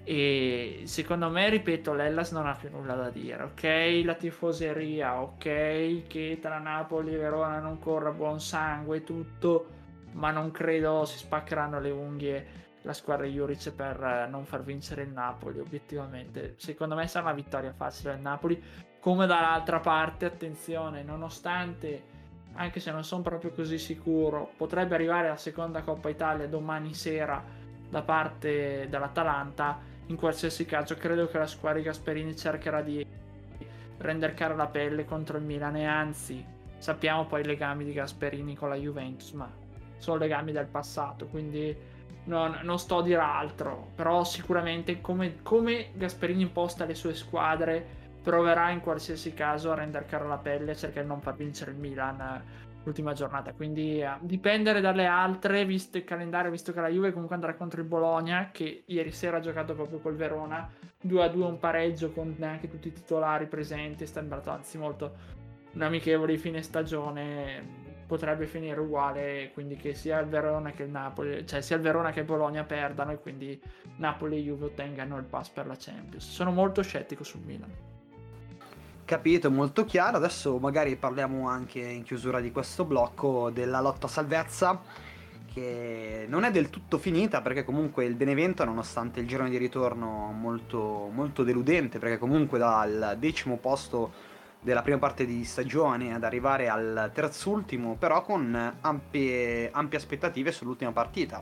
E 0.07 0.83
secondo 0.85 1.29
me, 1.29 1.49
ripeto, 1.49 1.93
l'Ellas 1.93 2.31
non 2.31 2.45
ha 2.45 2.53
più 2.53 2.69
nulla 2.69 2.93
da 2.93 3.09
dire, 3.09 3.43
ok? 3.43 4.01
La 4.05 4.13
tifoseria, 4.13 5.19
ok? 5.19 6.03
Che 6.05 6.37
tra 6.39 6.59
Napoli 6.59 7.15
e 7.15 7.17
Verona 7.17 7.59
non 7.59 7.79
corra 7.79 8.11
buon 8.11 8.39
sangue 8.39 8.97
e 8.97 9.03
tutto, 9.03 9.67
ma 10.11 10.29
non 10.29 10.51
credo 10.51 11.05
si 11.05 11.17
spaccheranno 11.17 11.79
le 11.79 11.89
unghie 11.89 12.63
la 12.85 12.93
squadra 12.93 13.25
Juric 13.25 13.71
per 13.71 14.01
eh, 14.01 14.27
non 14.29 14.45
far 14.45 14.63
vincere 14.63 15.01
il 15.01 15.09
Napoli, 15.09 15.59
obiettivamente. 15.59 16.53
Secondo 16.57 16.95
me 16.95 17.07
sarà 17.07 17.25
una 17.25 17.33
vittoria 17.33 17.73
facile 17.73 18.13
al 18.13 18.19
Napoli. 18.19 18.61
Come 18.99 19.25
dall'altra 19.25 19.79
parte, 19.79 20.25
attenzione, 20.25 21.01
nonostante, 21.01 22.03
anche 22.53 22.79
se 22.79 22.91
non 22.91 23.03
sono 23.03 23.23
proprio 23.23 23.51
così 23.51 23.77
sicuro, 23.79 24.51
potrebbe 24.55 24.95
arrivare 24.95 25.27
la 25.27 25.37
seconda 25.37 25.81
Coppa 25.81 26.09
Italia 26.09 26.47
domani 26.47 26.93
sera 26.93 27.43
da 27.89 28.01
parte 28.01 28.87
dell'Atalanta. 28.87 29.93
In 30.07 30.15
qualsiasi 30.15 30.65
caso, 30.65 30.95
credo 30.95 31.27
che 31.27 31.37
la 31.37 31.47
squadra 31.47 31.79
di 31.79 31.85
Gasperini 31.85 32.35
cercherà 32.35 32.81
di 32.81 33.05
rendere 33.97 34.33
cara 34.33 34.53
la 34.53 34.67
pelle 34.67 35.05
contro 35.05 35.37
il 35.37 35.43
Milan. 35.43 35.75
E 35.77 35.85
anzi 35.85 36.45
sappiamo 36.77 37.25
poi 37.25 37.41
i 37.41 37.45
legami 37.45 37.83
di 37.83 37.93
Gasperini 37.93 38.55
con 38.55 38.69
la 38.69 38.75
Juventus, 38.75 39.31
ma 39.31 39.51
sono 39.97 40.17
legami 40.17 40.51
del 40.51 40.67
passato, 40.67 41.25
quindi 41.25 41.75
non, 42.25 42.59
non 42.63 42.77
sto 42.77 42.99
a 42.99 43.03
dire 43.03 43.21
altro, 43.21 43.89
però 43.95 44.23
sicuramente 44.23 45.01
come, 45.01 45.41
come 45.41 45.89
Gasperini 45.93 46.43
imposta 46.43 46.85
le 46.85 46.95
sue 46.95 47.15
squadre 47.15 48.03
proverà 48.21 48.71
in 48.71 48.81
qualsiasi 48.81 49.33
caso 49.33 49.71
a 49.71 49.75
rendere 49.75 50.05
cara 50.05 50.25
la 50.25 50.37
pelle 50.37 50.71
e 50.71 50.75
cercare 50.75 51.03
di 51.03 51.07
non 51.07 51.21
far 51.21 51.35
vincere 51.35 51.71
il 51.71 51.77
Milan 51.77 52.43
l'ultima 52.85 53.13
giornata. 53.13 53.53
Quindi 53.53 54.01
a 54.01 54.15
eh, 54.15 54.17
dipendere 54.21 54.79
dalle 54.79 55.05
altre, 55.05 55.65
visto 55.65 55.97
il 55.97 56.03
calendario, 56.03 56.51
visto 56.51 56.71
che 56.71 56.79
la 56.79 56.87
Juve 56.87 57.11
comunque 57.11 57.35
andrà 57.35 57.55
contro 57.55 57.81
il 57.81 57.87
Bologna, 57.87 58.51
che 58.51 58.83
ieri 58.85 59.11
sera 59.11 59.37
ha 59.37 59.41
giocato 59.41 59.73
proprio 59.73 59.99
col 59.99 60.15
Verona, 60.15 60.69
2 61.01 61.23
a 61.23 61.27
2 61.27 61.45
un 61.45 61.59
pareggio 61.59 62.11
con 62.11 62.33
neanche 62.37 62.69
tutti 62.69 62.87
i 62.87 62.93
titolari 62.93 63.47
presenti, 63.47 64.05
sta 64.05 64.19
sembrato 64.19 64.51
anzi 64.51 64.77
molto 64.77 65.43
un 65.73 65.81
amichevole 65.81 66.33
di 66.33 66.37
fine 66.37 66.61
stagione. 66.61 67.83
Potrebbe 68.05 68.45
finire 68.45 68.79
uguale, 68.79 69.49
quindi 69.51 69.77
che 69.77 69.95
sia 69.95 70.19
il 70.19 70.27
Verona 70.27 70.69
che 70.69 70.83
il 70.83 70.91
Napoli, 70.91 71.43
cioè 71.47 71.61
sia 71.61 71.75
il 71.75 71.81
Verona 71.81 72.11
che 72.11 72.19
il 72.19 72.25
Bologna 72.25 72.63
perdano 72.63 73.11
e 73.11 73.17
quindi 73.17 73.59
Napoli 73.95 74.37
e 74.37 74.41
Juve 74.41 74.65
ottengano 74.65 75.17
il 75.17 75.23
pass 75.23 75.49
per 75.49 75.65
la 75.65 75.75
Champions. 75.75 76.29
Sono 76.29 76.51
molto 76.51 76.83
scettico 76.83 77.23
sul 77.23 77.41
Milan. 77.41 77.94
Capito, 79.05 79.51
molto 79.51 79.85
chiaro. 79.85 80.17
Adesso 80.17 80.57
magari 80.57 80.95
parliamo 80.95 81.47
anche 81.47 81.79
in 81.79 82.01
chiusura 82.01 82.39
di 82.39 82.51
questo 82.51 82.85
blocco 82.85 83.51
della 83.51 83.79
lotta 83.79 84.07
salvezza 84.07 84.81
che 85.53 86.25
non 86.27 86.43
è 86.43 86.49
del 86.49 86.71
tutto 86.71 86.97
finita 86.97 87.41
perché 87.41 87.63
comunque 87.63 88.05
il 88.05 88.15
Benevento 88.15 88.65
nonostante 88.65 89.19
il 89.19 89.27
girone 89.27 89.51
di 89.51 89.57
ritorno 89.57 90.31
molto, 90.31 91.11
molto 91.13 91.43
deludente 91.43 91.99
perché 91.99 92.17
comunque 92.17 92.57
dal 92.57 93.15
decimo 93.19 93.57
posto 93.57 94.11
della 94.59 94.81
prima 94.81 94.97
parte 94.97 95.27
di 95.27 95.45
stagione 95.45 96.15
ad 96.15 96.23
arrivare 96.23 96.67
al 96.67 97.11
terzultimo 97.13 97.95
però 97.97 98.23
con 98.23 98.75
ampie, 98.81 99.69
ampie 99.71 99.97
aspettative 99.99 100.51
sull'ultima 100.51 100.91
partita 100.91 101.41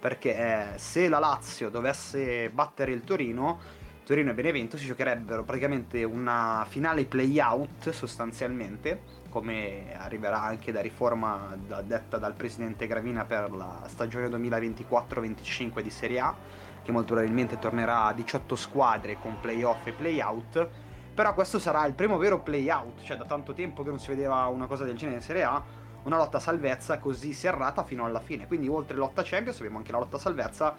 perché 0.00 0.36
eh, 0.74 0.78
se 0.78 1.08
la 1.08 1.20
Lazio 1.20 1.70
dovesse 1.70 2.50
battere 2.50 2.90
il 2.90 3.04
Torino 3.04 3.82
Torino 4.04 4.32
e 4.32 4.34
Benevento 4.34 4.76
si 4.76 4.84
giocherebbero 4.84 5.44
praticamente 5.44 6.04
una 6.04 6.66
finale 6.68 7.06
play-out 7.06 7.88
sostanzialmente, 7.88 9.00
come 9.30 9.96
arriverà 9.96 10.42
anche 10.42 10.72
da 10.72 10.82
riforma 10.82 11.56
da, 11.66 11.80
detta 11.80 12.18
dal 12.18 12.34
presidente 12.34 12.86
Gravina 12.86 13.24
per 13.24 13.50
la 13.50 13.82
stagione 13.86 14.28
2024-25 14.28 15.80
di 15.80 15.88
Serie 15.88 16.20
A, 16.20 16.34
che 16.82 16.92
molto 16.92 17.14
probabilmente 17.14 17.58
tornerà 17.58 18.04
a 18.04 18.12
18 18.12 18.54
squadre 18.56 19.16
con 19.18 19.40
play-off 19.40 19.86
e 19.86 19.92
play-out. 19.92 20.68
Però 21.14 21.32
questo 21.32 21.58
sarà 21.58 21.86
il 21.86 21.94
primo 21.94 22.18
vero 22.18 22.40
play-out, 22.40 23.00
cioè 23.04 23.16
da 23.16 23.24
tanto 23.24 23.54
tempo 23.54 23.82
che 23.82 23.88
non 23.88 23.98
si 23.98 24.08
vedeva 24.08 24.44
una 24.48 24.66
cosa 24.66 24.84
del 24.84 24.96
genere 24.96 25.16
in 25.16 25.22
Serie 25.22 25.44
A, 25.44 25.62
una 26.02 26.18
lotta 26.18 26.40
salvezza 26.40 26.98
così 26.98 27.32
serrata 27.32 27.84
fino 27.84 28.04
alla 28.04 28.20
fine. 28.20 28.46
Quindi 28.46 28.68
oltre 28.68 28.98
lotta 28.98 29.22
Champions 29.24 29.56
abbiamo 29.60 29.78
anche 29.78 29.92
la 29.92 29.98
lotta 29.98 30.18
salvezza 30.18 30.76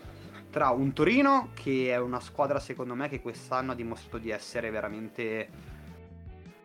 tra 0.55 0.69
un 0.69 0.93
Torino 0.93 1.49
che 1.53 1.91
è 1.91 1.97
una 1.97 2.21
squadra 2.21 2.61
secondo 2.61 2.95
me 2.95 3.09
che 3.09 3.19
quest'anno 3.19 3.73
ha 3.73 3.75
dimostrato 3.75 4.19
di 4.19 4.29
essere 4.29 4.69
veramente 4.69 5.49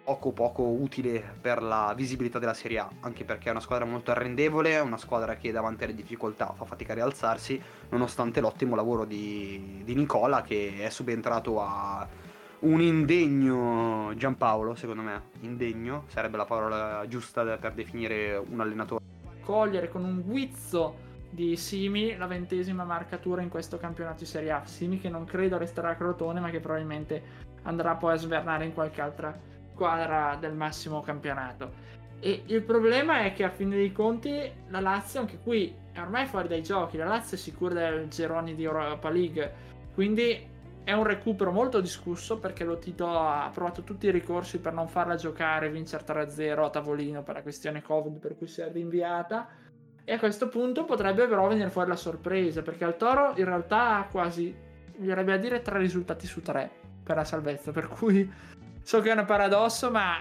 poco 0.05 0.31
poco 0.31 0.63
utile 0.63 1.21
per 1.41 1.61
la 1.61 1.93
visibilità 1.97 2.39
della 2.39 2.55
Serie 2.55 2.79
A, 2.79 2.89
anche 3.01 3.25
perché 3.25 3.49
è 3.49 3.51
una 3.51 3.59
squadra 3.59 3.85
molto 3.85 4.13
arrendevole, 4.13 4.79
una 4.79 4.97
squadra 4.97 5.35
che 5.35 5.51
davanti 5.51 5.83
alle 5.83 5.97
difficoltà 5.97 6.55
fa 6.57 6.65
fatica 6.65 6.93
a 6.93 6.95
rialzarsi, 6.95 7.61
nonostante 7.89 8.41
l'ottimo 8.41 8.77
lavoro 8.77 9.05
di, 9.05 9.83
di 9.83 9.95
Nicola 9.97 10.43
che 10.43 10.85
è 10.85 10.89
subentrato 10.89 11.61
a 11.61 12.07
un 12.61 12.81
indegno 12.81 14.13
Giampaolo, 14.15 14.77
secondo 14.77 15.03
me, 15.03 15.23
indegno 15.41 16.05
sarebbe 16.07 16.37
la 16.37 16.45
parola 16.45 17.05
giusta 17.09 17.43
per 17.57 17.73
definire 17.73 18.37
un 18.37 18.61
allenatore. 18.61 19.03
Cogliere 19.43 19.89
con 19.89 20.05
un 20.05 20.23
guizzo 20.23 21.09
di 21.31 21.57
Simi, 21.57 22.17
la 22.17 22.27
ventesima 22.27 22.85
marcatura 22.85 23.41
in 23.41 23.49
questo 23.49 23.79
campionato 23.79 24.19
di 24.19 24.27
Serie 24.27 24.51
A. 24.51 24.67
Simi 24.67 24.99
che 24.99 25.09
non 25.09 25.25
credo 25.25 25.57
resterà 25.57 25.91
a 25.91 25.95
Crotone, 25.95 26.41
ma 26.41 26.51
che 26.51 26.61
probabilmente 26.61 27.49
andrà 27.63 27.95
poi 27.95 28.15
a 28.15 28.17
svernare 28.17 28.65
in 28.65 28.75
qualche 28.75 29.01
altra 29.01 29.39
squadra 29.73 30.37
del 30.39 30.53
massimo 30.53 31.01
campionato. 31.01 31.89
E 32.21 32.43
il 32.47 32.63
problema 32.63 33.21
è 33.21 33.33
che 33.33 33.45
a 33.45 33.49
fine 33.49 33.77
dei 33.77 33.93
conti 33.93 34.53
la 34.69 34.81
Lazio 34.81 35.21
anche 35.21 35.39
qui 35.39 35.75
è 35.93 36.01
ormai 36.01 36.27
fuori 36.27 36.49
dai 36.49 36.63
giochi, 36.63 36.99
la 36.99 37.07
Lazio 37.07 37.37
è 37.37 37.41
sicura 37.41 37.75
del 37.75 38.09
gironi 38.09 38.55
di 38.55 38.65
Europa 38.65 39.09
League, 39.09 39.53
quindi 39.95 40.49
è 40.85 40.93
un 40.93 41.05
recupero 41.05 41.53
molto 41.53 41.81
discusso 41.81 42.39
perché 42.39 42.65
lo 42.65 42.79
Tito 42.79 43.09
ha 43.09 43.49
provato 43.53 43.83
tutti 43.83 44.07
i 44.07 44.11
ricorsi 44.11 44.59
per 44.59 44.73
non 44.73 44.89
farla 44.89 45.15
giocare, 45.15 45.71
vincere 45.71 46.05
3-0 46.05 46.65
a 46.65 46.71
tavolino 46.71 47.23
per 47.23 47.37
la 47.37 47.43
questione 47.43 47.81
Covid 47.81 48.19
per 48.19 48.37
cui 48.37 48.49
si 48.49 48.61
è 48.61 48.71
rinviata 48.71 49.49
e 50.11 50.15
a 50.15 50.19
questo 50.19 50.49
punto 50.49 50.85
potrebbe 50.85 51.29
però 51.29 51.47
venire 51.47 51.71
fuori 51.71 51.89
la 51.89 51.95
sorpresa, 51.95 52.63
perché 52.63 52.83
al 52.83 52.97
Toro 52.97 53.33
in 53.37 53.45
realtà 53.45 53.99
ha 53.99 54.07
quasi, 54.09 54.53
verrebbe 54.97 55.35
a 55.35 55.37
dire, 55.37 55.63
tre 55.63 55.79
risultati 55.79 56.27
su 56.27 56.43
tre 56.43 56.69
per 57.05 57.15
la 57.15 57.25
salvezza, 57.25 57.71
per 57.71 57.87
cui 57.87 58.29
so 58.83 59.01
che 59.01 59.13
è 59.13 59.17
un 59.17 59.25
paradosso, 59.25 59.89
ma 59.89 60.17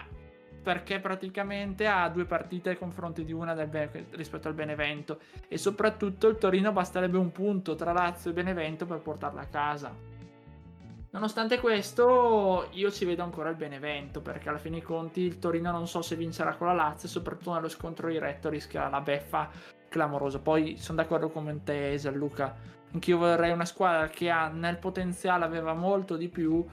perché 0.61 0.99
praticamente 0.99 1.87
ha 1.87 2.07
due 2.09 2.25
partite 2.25 2.69
ai 2.69 2.77
confronti 2.77 3.25
di 3.25 3.33
una 3.33 3.55
Be- 3.65 4.05
rispetto 4.11 4.47
al 4.47 4.53
Benevento 4.53 5.21
e 5.47 5.57
soprattutto 5.57 6.27
il 6.27 6.37
Torino 6.37 6.71
basterebbe 6.71 7.17
un 7.17 7.31
punto 7.31 7.73
tra 7.73 7.91
Lazio 7.91 8.29
e 8.29 8.33
Benevento 8.33 8.85
per 8.85 8.99
portarla 8.99 9.41
a 9.41 9.47
casa. 9.47 9.91
Nonostante 11.11 11.59
questo, 11.59 12.67
io 12.73 12.91
ci 12.91 13.05
vedo 13.05 13.23
ancora 13.23 13.49
il 13.49 13.55
Benevento 13.55 14.21
perché 14.21 14.49
alla 14.49 14.59
fine 14.59 14.77
dei 14.77 14.85
conti 14.85 15.21
il 15.21 15.39
Torino 15.39 15.71
non 15.71 15.87
so 15.87 16.03
se 16.03 16.15
vincerà 16.15 16.53
con 16.53 16.67
la 16.67 16.73
Lazio 16.73 17.07
soprattutto 17.07 17.55
nello 17.55 17.69
scontro 17.69 18.07
diretto 18.07 18.49
rischia 18.49 18.87
la 18.87 19.01
beffa 19.01 19.77
clamoroso. 19.89 20.39
Poi 20.41 20.77
sono 20.77 21.01
d'accordo 21.01 21.29
con 21.29 21.61
te, 21.63 21.97
Gianluca. 21.97 22.55
Anch'io 22.93 23.17
vorrei 23.17 23.51
una 23.51 23.65
squadra 23.65 24.07
che 24.07 24.29
ha 24.29 24.47
nel 24.47 24.77
potenziale 24.77 25.43
aveva 25.45 25.73
molto 25.73 26.15
di 26.15 26.29
più 26.29 26.65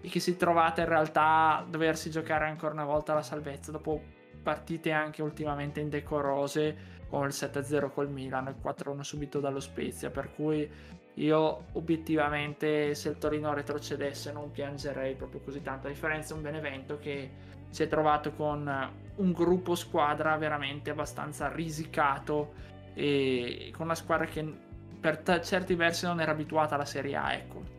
e 0.00 0.08
che 0.08 0.20
si 0.20 0.36
trovata 0.36 0.80
in 0.80 0.88
realtà 0.88 1.58
a 1.58 1.66
doversi 1.68 2.10
giocare 2.10 2.46
ancora 2.46 2.72
una 2.72 2.84
volta 2.84 3.12
la 3.12 3.22
salvezza 3.22 3.70
dopo 3.70 4.00
partite 4.42 4.90
anche 4.90 5.20
ultimamente 5.20 5.80
indecorose 5.80 6.98
come 7.08 7.26
il 7.26 7.34
7-0 7.34 7.90
col 7.92 8.08
Milan 8.08 8.46
e 8.46 8.50
il 8.50 8.56
4-1 8.64 9.00
subito 9.00 9.40
dallo 9.40 9.60
Spezia 9.60 10.08
per 10.08 10.32
cui 10.34 10.68
io 11.14 11.64
obiettivamente 11.72 12.94
se 12.94 13.10
il 13.10 13.18
Torino 13.18 13.52
retrocedesse 13.52 14.32
non 14.32 14.50
piangerei 14.50 15.14
proprio 15.14 15.40
così 15.40 15.60
tanto 15.60 15.88
a 15.88 15.90
differenza 15.90 16.32
di 16.32 16.38
un 16.38 16.44
Benevento 16.44 16.98
che 16.98 17.30
si 17.70 17.82
è 17.82 17.88
trovato 17.88 18.32
con 18.32 18.90
un 19.16 19.32
gruppo 19.32 19.74
squadra 19.74 20.36
veramente 20.36 20.90
abbastanza 20.90 21.48
risicato 21.48 22.52
e 22.94 23.72
con 23.74 23.86
una 23.86 23.94
squadra 23.94 24.26
che 24.26 24.68
per 25.00 25.18
t- 25.18 25.40
certi 25.40 25.74
versi 25.74 26.04
non 26.04 26.20
era 26.20 26.32
abituata 26.32 26.74
alla 26.74 26.84
Serie 26.84 27.16
A, 27.16 27.32
ecco. 27.32 27.78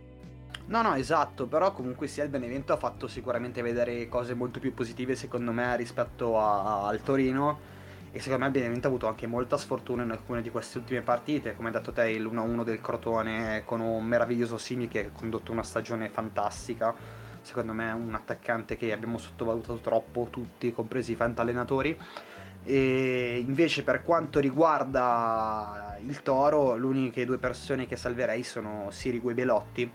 No, 0.65 0.81
no, 0.81 0.95
esatto, 0.95 1.47
però 1.47 1.73
comunque 1.73 2.07
sia 2.07 2.23
il 2.23 2.29
Benevento 2.29 2.71
ha 2.73 2.77
fatto 2.77 3.07
sicuramente 3.07 3.61
vedere 3.61 4.07
cose 4.07 4.33
molto 4.33 4.59
più 4.59 4.73
positive 4.73 5.15
secondo 5.15 5.51
me 5.51 5.75
rispetto 5.75 6.39
a- 6.39 6.87
al 6.87 7.01
Torino. 7.01 7.69
E 8.13 8.19
secondo 8.19 8.39
me 8.39 8.47
il 8.47 8.51
Benevento 8.51 8.87
ha 8.87 8.89
avuto 8.89 9.07
anche 9.07 9.25
molta 9.25 9.57
sfortuna 9.57 10.03
in 10.03 10.11
alcune 10.11 10.41
di 10.41 10.49
queste 10.49 10.79
ultime 10.79 11.01
partite, 11.01 11.55
come 11.55 11.69
hai 11.69 11.73
detto 11.73 11.93
te 11.93 12.09
il 12.09 12.25
1-1 12.25 12.63
del 12.63 12.81
Crotone 12.81 13.63
con 13.65 13.79
un 13.79 14.03
meraviglioso 14.05 14.57
Simi 14.57 14.89
che 14.89 15.05
ha 15.05 15.09
condotto 15.17 15.51
una 15.53 15.63
stagione 15.63 16.09
fantastica 16.09 16.93
secondo 17.41 17.73
me 17.73 17.91
un 17.91 18.13
attaccante 18.13 18.77
che 18.77 18.91
abbiamo 18.91 19.17
sottovalutato 19.17 19.79
troppo 19.79 20.27
tutti, 20.29 20.71
compresi 20.71 21.13
i 21.13 21.15
fantallenatori. 21.15 21.97
E 22.63 23.43
invece 23.45 23.83
per 23.83 24.03
quanto 24.03 24.39
riguarda 24.39 25.97
il 26.05 26.21
Toro, 26.21 26.75
le 26.75 26.85
uniche 26.85 27.25
due 27.25 27.37
persone 27.37 27.87
che 27.87 27.95
salverei 27.95 28.43
sono 28.43 28.89
Sirigu 28.91 29.31
e 29.31 29.33
Belotti, 29.33 29.91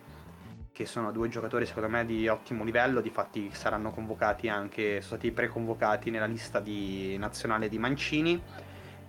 che 0.72 0.84
sono 0.84 1.10
due 1.12 1.28
giocatori 1.28 1.64
secondo 1.64 1.88
me 1.88 2.04
di 2.04 2.28
ottimo 2.28 2.64
livello, 2.64 3.00
difatti 3.00 3.50
saranno 3.52 3.92
convocati 3.92 4.48
anche, 4.48 5.00
sono 5.00 5.18
stati 5.18 5.30
preconvocati 5.30 6.10
nella 6.10 6.26
lista 6.26 6.60
di 6.60 7.16
nazionale 7.18 7.68
di 7.68 7.78
Mancini, 7.78 8.42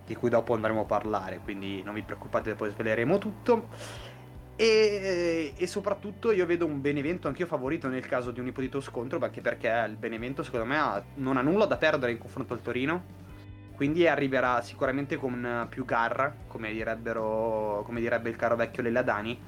di 0.06 0.14
cui 0.14 0.30
dopo 0.30 0.54
andremo 0.54 0.82
a 0.82 0.84
parlare, 0.84 1.40
quindi 1.44 1.82
non 1.82 1.92
vi 1.92 2.02
preoccupate, 2.02 2.54
poi 2.54 2.70
sveleremo 2.70 3.18
tutto. 3.18 3.68
E, 4.60 5.52
e, 5.56 5.66
soprattutto 5.68 6.32
io 6.32 6.44
vedo 6.44 6.66
un 6.66 6.80
Benevento 6.80 7.28
anch'io 7.28 7.46
favorito 7.46 7.86
nel 7.86 8.04
caso 8.04 8.32
di 8.32 8.40
un 8.40 8.48
ipotetico 8.48 8.80
scontro, 8.80 9.20
anche 9.22 9.40
perché 9.40 9.68
il 9.88 9.94
Benevento 9.94 10.42
secondo 10.42 10.66
me 10.66 10.76
ha, 10.76 11.00
non 11.14 11.36
ha 11.36 11.42
nulla 11.42 11.64
da 11.64 11.76
perdere 11.76 12.10
in 12.10 12.18
confronto 12.18 12.54
al 12.54 12.60
Torino, 12.60 13.04
quindi 13.76 14.08
arriverà 14.08 14.60
sicuramente 14.60 15.14
con 15.14 15.68
più 15.70 15.84
garra, 15.84 16.34
come, 16.48 16.74
come 16.74 18.00
direbbe 18.00 18.30
il 18.30 18.34
caro 18.34 18.56
vecchio 18.56 18.82
Lelladani, 18.82 19.40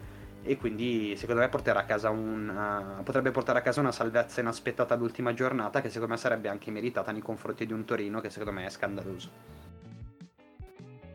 e 0.45 0.57
quindi 0.57 1.17
secondo 1.17 1.41
me 1.41 1.49
porterà 1.49 1.85
un, 2.09 2.97
uh, 2.99 3.03
potrebbe 3.03 3.33
portare 3.33 3.59
a 3.59 3.63
casa 3.63 3.81
una 3.81 3.91
salvezza 3.91 4.41
inaspettata 4.41 4.95
all'ultima 4.95 5.35
giornata 5.35 5.81
che 5.81 5.89
secondo 5.89 6.15
me 6.15 6.21
sarebbe 6.21 6.49
anche 6.49 6.71
meritata 6.71 7.11
nei 7.11 7.21
confronti 7.21 7.67
di 7.67 7.73
un 7.73 7.85
Torino 7.85 8.21
che 8.21 8.31
secondo 8.31 8.53
me 8.53 8.65
è 8.65 8.71
scandaloso. 8.71 9.31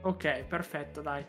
Ok, 0.01 0.43
perfetto, 0.43 0.99
dai. 0.99 1.25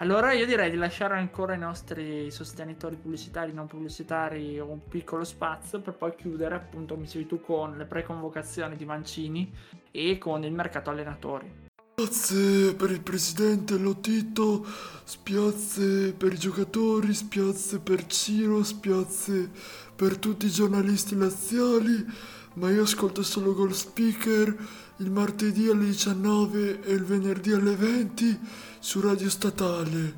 Allora 0.00 0.32
io 0.32 0.46
direi 0.46 0.70
di 0.70 0.76
lasciare 0.76 1.16
ancora 1.16 1.54
ai 1.54 1.58
nostri 1.58 2.30
sostenitori 2.30 2.94
pubblicitari, 2.94 3.52
non 3.52 3.66
pubblicitari, 3.66 4.56
un 4.60 4.86
piccolo 4.86 5.24
spazio 5.24 5.80
per 5.80 5.94
poi 5.94 6.14
chiudere, 6.14 6.54
appunto, 6.54 6.94
come 6.94 7.06
dicevi 7.06 7.26
tu, 7.26 7.40
con 7.40 7.76
le 7.76 7.84
preconvocazioni 7.84 8.76
di 8.76 8.84
Mancini 8.84 9.52
e 9.90 10.16
con 10.18 10.44
il 10.44 10.52
mercato 10.52 10.90
allenatori. 10.90 11.66
Spiazze 11.96 12.76
per 12.76 12.92
il 12.92 13.00
presidente 13.00 13.76
Lotito, 13.76 14.64
spiazze 15.02 16.12
per 16.12 16.32
i 16.32 16.38
giocatori, 16.38 17.12
spiazze 17.12 17.80
per 17.80 18.06
Ciro, 18.06 18.62
spiazze 18.62 19.50
per 19.96 20.16
tutti 20.16 20.46
i 20.46 20.50
giornalisti 20.50 21.16
laziali, 21.16 22.06
ma 22.54 22.70
io 22.70 22.82
ascolto 22.82 23.24
solo 23.24 23.52
Gold 23.52 23.72
Speaker 23.72 24.56
il 24.98 25.10
martedì 25.10 25.68
alle 25.68 25.86
19 25.86 26.82
e 26.82 26.92
il 26.92 27.04
venerdì 27.04 27.52
alle 27.52 27.74
20 27.74 28.40
su 28.80 29.00
Radio 29.00 29.28
Statale. 29.28 30.14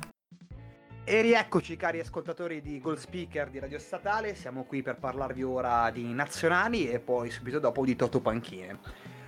E 1.03 1.21
rieccoci 1.21 1.75
cari 1.75 1.99
ascoltatori 1.99 2.61
di 2.61 2.79
Gold 2.79 2.99
Speaker 2.99 3.49
di 3.49 3.59
Radio 3.59 3.79
Statale, 3.79 4.35
siamo 4.35 4.63
qui 4.63 4.83
per 4.83 4.97
parlarvi 4.97 5.41
ora 5.41 5.89
di 5.89 6.13
nazionali 6.13 6.87
e 6.87 6.99
poi 6.99 7.31
subito 7.31 7.59
dopo 7.59 7.83
di 7.83 7.95
Toto 7.95 8.21
Panchine. 8.21 8.77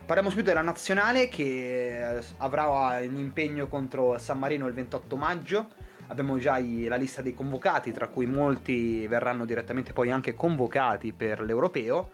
Parliamo 0.06 0.30
subito 0.30 0.50
della 0.50 0.62
nazionale 0.62 1.30
che 1.30 2.18
eh, 2.18 2.24
avrà 2.38 3.00
un 3.02 3.18
impegno 3.18 3.68
contro 3.68 4.18
San 4.20 4.38
Marino 4.38 4.68
il 4.68 4.74
28 4.74 5.16
maggio. 5.16 5.68
Abbiamo 6.08 6.38
già 6.38 6.60
la 6.60 6.96
lista 6.96 7.22
dei 7.22 7.34
convocati, 7.34 7.92
tra 7.92 8.08
cui 8.10 8.28
molti 8.28 9.08
verranno 9.08 9.46
direttamente 9.46 9.94
poi 9.94 10.12
anche 10.12 10.36
convocati 10.36 11.12
per 11.12 11.42
l'europeo. 11.42 12.12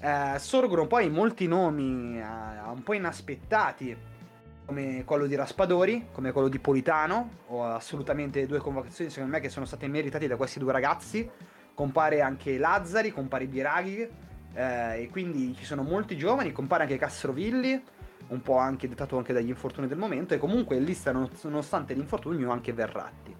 Eh, 0.00 0.38
sorgono 0.38 0.86
poi 0.86 1.08
molti 1.10 1.46
nomi 1.46 2.18
eh, 2.18 2.22
un 2.22 2.82
po' 2.82 2.94
inaspettati, 2.94 3.96
come 4.66 5.04
quello 5.04 5.26
di 5.26 5.36
Raspadori, 5.36 6.08
come 6.12 6.32
quello 6.32 6.48
di 6.48 6.58
Politano. 6.58 7.30
Ho 7.48 7.64
assolutamente 7.64 8.46
due 8.46 8.58
convocazioni, 8.58 9.10
secondo 9.10 9.34
me, 9.34 9.40
che 9.40 9.48
sono 9.48 9.64
state 9.64 9.86
meritate 9.86 10.26
da 10.26 10.36
questi 10.36 10.58
due 10.58 10.72
ragazzi. 10.72 11.28
Compare 11.72 12.20
anche 12.20 12.58
Lazzari, 12.58 13.12
compare 13.12 13.46
Biraghi 13.46 14.08
eh, 14.54 15.02
e 15.02 15.08
quindi 15.10 15.54
ci 15.56 15.64
sono 15.64 15.82
molti 15.82 16.16
giovani, 16.16 16.50
compare 16.50 16.82
anche 16.82 16.96
Castrovilli, 16.96 17.82
un 18.28 18.42
po' 18.42 18.56
anche 18.56 18.88
dettato 18.88 19.16
anche 19.16 19.32
dagli 19.32 19.48
infortuni 19.48 19.86
del 19.86 19.98
momento, 19.98 20.34
e 20.34 20.38
comunque 20.38 20.76
in 20.76 20.84
lista, 20.84 21.12
nonostante 21.12 21.94
l'infortunio, 21.94 22.50
anche 22.50 22.72
Verratti. 22.72 23.34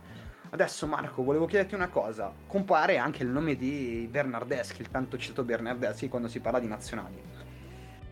Adesso 0.50 0.86
Marco, 0.86 1.24
volevo 1.24 1.46
chiederti 1.46 1.74
una 1.74 1.88
cosa, 1.88 2.32
compare 2.46 2.98
anche 2.98 3.22
il 3.22 3.28
nome 3.28 3.56
di 3.56 4.06
Bernardeschi, 4.10 4.82
il 4.82 4.90
tanto 4.90 5.18
citato 5.18 5.42
Bernardeschi 5.42 6.08
quando 6.08 6.28
si 6.28 6.40
parla 6.40 6.60
di 6.60 6.68
nazionali. 6.68 7.20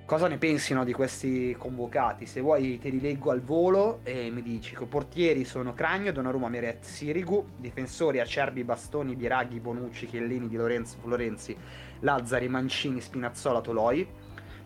Cosa 0.07 0.29
ne 0.29 0.37
pensino 0.37 0.85
di 0.85 0.93
questi 0.93 1.57
convocati? 1.59 2.27
Se 2.27 2.43
vuoi 2.43 2.79
te 2.79 2.91
li 2.91 3.01
leggo 3.01 3.31
al 3.31 3.41
volo 3.41 4.01
e 4.03 4.29
mi 4.31 4.43
dici 4.43 4.77
che 4.77 4.85
portieri 4.85 5.47
sono 5.47 5.73
Cragno, 5.73 6.13
Donnarumma, 6.13 6.51
Meret, 6.51 6.85
Sirigu, 6.85 7.53
difensori 7.57 8.21
Acerbi, 8.21 8.65
Bastoni, 8.65 9.17
Biraghi, 9.17 9.61
Bonucci, 9.61 10.05
Chiellini, 10.05 10.47
Di 10.47 10.57
Lorenzo, 10.57 10.99
Florenzi, 11.01 11.57
Lazzari, 12.01 12.49
Mancini, 12.49 13.01
Spinazzola, 13.01 13.63
Toloi. 13.63 14.07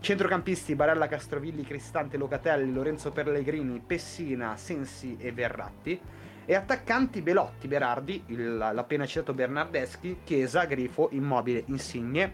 Centrocampisti 0.01 0.75
Barella, 0.75 1.07
Castrovilli, 1.07 1.63
Cristante, 1.63 2.17
Locatelli, 2.17 2.73
Lorenzo 2.73 3.13
Pellegrini, 3.13 3.81
Pessina, 3.87 4.57
Sensi 4.57 5.17
e 5.21 5.31
Verratti. 5.31 6.01
E 6.47 6.55
attaccanti 6.57 7.23
Belotti, 7.23 7.69
Berardi, 7.69 8.25
il, 8.27 8.57
l'appena 8.57 9.07
citato 9.07 9.35
Bernardeschi, 9.35 10.19
Chiesa, 10.25 10.65
Grifo, 10.65 11.11
Immobile, 11.13 11.63
Insigne, 11.67 12.33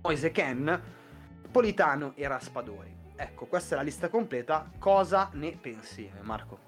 Moise 0.00 0.30
Ken, 0.30 1.02
Politano 1.54 2.14
e 2.16 2.26
Raspadori. 2.26 2.92
Ecco, 3.14 3.46
questa 3.46 3.76
è 3.76 3.78
la 3.78 3.84
lista 3.84 4.08
completa. 4.08 4.68
Cosa 4.76 5.30
ne 5.34 5.52
pensi, 5.52 6.10
Marco? 6.22 6.58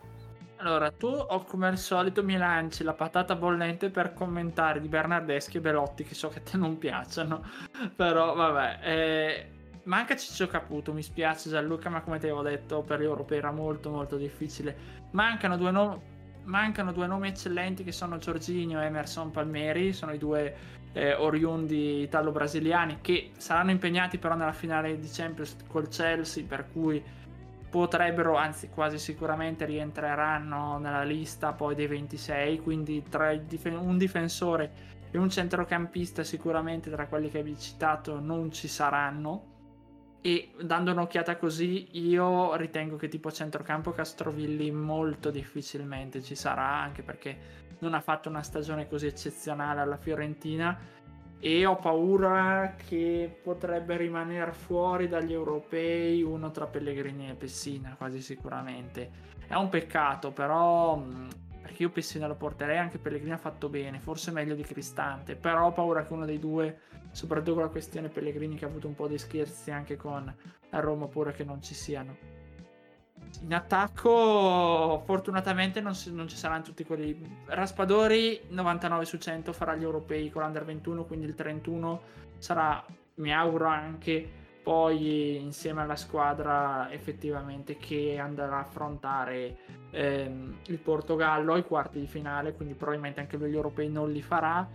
Allora, 0.59 0.93
tu 0.93 1.09
o 1.09 1.43
come 1.43 1.67
al 1.67 1.77
solito 1.77 2.23
mi 2.23 2.37
lanci 2.37 2.85
la 2.85 2.93
patata 2.93 3.35
bollente 3.35 3.91
per 3.91 4.15
commentare 4.15 4.81
di 4.81 4.87
Bernardeschi 4.87 5.57
e 5.57 5.61
Belotti, 5.61 6.05
che 6.05 6.15
so 6.15 6.29
che 6.29 6.45
te 6.45 6.57
non 6.57 6.79
piacciono, 6.79 7.45
però 7.97 8.35
vabbè. 8.35 8.79
Eh, 8.81 9.51
manca 9.87 10.15
Ciccio 10.15 10.47
Caputo, 10.47 10.93
mi 10.93 11.03
spiace 11.03 11.51
Gianluca, 11.51 11.89
ma 11.91 12.01
come 12.03 12.21
ti 12.21 12.27
avevo 12.27 12.43
detto 12.43 12.83
per 12.83 13.01
gli 13.01 13.05
europei 13.05 13.39
era 13.39 13.51
molto 13.51 13.91
molto 13.91 14.17
difficile. 14.17 14.77
Mancano 15.11 15.57
due, 15.57 15.73
no- 15.73 16.01
mancano 16.45 16.93
due 16.93 17.09
nomi 17.09 17.27
eccellenti 17.27 17.83
che 17.83 17.91
sono 17.91 18.19
Giorginio 18.19 18.81
e 18.81 18.85
Emerson 18.85 19.33
Palmeri, 19.33 19.93
sono 19.93 20.13
i 20.13 20.19
due 20.19 20.76
eh, 20.97 21.13
oriundi 21.13 22.01
italo-brasiliani 22.01 22.99
che 23.03 23.33
saranno 23.37 23.71
impegnati 23.71 24.17
però 24.17 24.35
nella 24.35 24.55
finale 24.55 24.99
di 24.99 25.09
Champions 25.13 25.59
col 25.69 25.89
Chelsea, 25.89 26.43
per 26.49 26.69
cui 26.73 27.03
potrebbero, 27.69 28.37
anzi 28.37 28.71
quasi 28.71 28.99
sicuramente 28.99 29.67
rientreranno 29.67 30.79
nella 30.79 31.03
lista 31.03 31.53
poi 31.53 31.75
dei 31.75 31.87
26, 31.87 32.61
quindi 32.61 33.05
tra 33.11 33.31
un 33.75 33.99
difensore 33.99 34.95
e 35.11 35.19
un 35.19 35.29
centrocampista 35.29 36.25
sicuramente 36.25 36.91
tra 36.91 37.07
quelli 37.09 37.29
che 37.29 37.43
vi 37.43 37.59
citato 37.59 38.19
non 38.19 38.51
ci 38.51 38.67
saranno. 38.67 39.53
E 40.23 40.53
dando 40.63 40.93
un'occhiata 40.93 41.37
così 41.37 41.89
io 42.09 42.57
ritengo 42.57 42.97
che 42.97 43.09
tipo 43.09 43.31
centrocampo 43.31 43.93
Castrovilli 43.93 44.71
molto 44.71 45.31
difficilmente 45.31 46.23
ci 46.23 46.35
sarà 46.35 46.67
anche 46.67 47.03
perché 47.03 47.66
non 47.79 47.95
ha 47.95 48.01
fatto 48.01 48.29
una 48.29 48.43
stagione 48.43 48.89
così 48.89 49.07
eccezionale 49.07 49.81
alla 49.81 49.97
Fiorentina 49.97 50.79
e 51.39 51.67
ho 51.67 51.77
paura 51.77 52.75
che 52.77 53.39
potrebbe 53.43 53.97
rimanere 53.97 54.53
fuori 54.53 55.07
dagli 55.09 55.33
europei 55.33 56.23
uno 56.23 56.51
tra 56.51 56.67
Pellegrini 56.67 57.29
e 57.29 57.35
Pessina, 57.35 57.95
quasi 57.97 58.21
sicuramente. 58.21 59.35
È 59.47 59.55
un 59.55 59.69
peccato, 59.69 60.33
però 60.33 61.01
perché 61.61 61.83
io 61.83 61.91
Pessina 61.91 62.27
lo 62.27 62.37
porterei, 62.37 62.79
anche 62.79 62.99
Pellegrini 62.99 63.33
ha 63.33 63.39
fatto 63.39 63.69
bene, 63.69 63.99
forse 63.99 64.31
meglio 64.31 64.55
di 64.55 64.63
Cristante, 64.63 65.37
però 65.37 65.67
ho 65.67 65.73
paura 65.73 66.05
che 66.05 66.13
uno 66.13 66.25
dei 66.25 66.39
due, 66.39 66.79
soprattutto 67.11 67.55
con 67.55 67.63
la 67.63 67.69
questione 67.69 68.09
Pellegrini 68.09 68.57
che 68.57 68.65
ha 68.65 68.69
avuto 68.69 68.87
un 68.87 68.95
po' 68.95 69.09
di 69.09 69.19
scherzi 69.19 69.71
anche 69.71 69.97
con 69.97 70.35
la 70.71 70.81
Roma, 70.81 71.07
pure 71.07 71.33
che 71.33 71.45
non 71.45 71.61
ci 71.61 71.75
siano. 71.75 72.36
In 73.43 73.55
attacco, 73.55 75.03
fortunatamente, 75.05 75.81
non, 75.81 75.95
si, 75.95 76.13
non, 76.13 76.29
ci 76.29 76.37
saranno 76.37 76.63
tutti 76.63 76.85
quelli. 76.85 77.19
Raspadori 77.47 78.41
99 78.49 79.05
su 79.05 79.19
100 79.19 79.53
farà 79.53 79.75
gli 79.75 79.83
europei 79.83 80.31
con 80.31 80.43
l'Under 80.43 80.65
21, 80.65 81.05
quindi 81.05 81.27
il 81.27 81.35
31 81.35 82.01
sarà, 82.39 82.85
mi 83.17 83.33
auguro, 83.33 83.67
anche 83.67 84.45
poi 84.63 85.37
insieme 85.37 85.83
alla 85.83 85.95
squadra 85.95 86.91
effettivamente 86.91 87.77
che 87.77 88.19
andrà 88.19 88.57
a 88.57 88.61
affrontare 88.61 89.59
ehm, 89.93 90.57
il 90.67 90.79
Portogallo 90.79 91.53
ai 91.53 91.63
quarti 91.63 92.01
di 92.01 92.07
finale, 92.09 92.53
quindi 92.53 92.75
probabilmente 92.75 93.21
anche 93.21 93.37
lui 93.37 93.51
gli 93.51 93.55
europei 93.55 93.89
non 93.89 94.11
li 94.11 94.23
farà. 94.23 94.69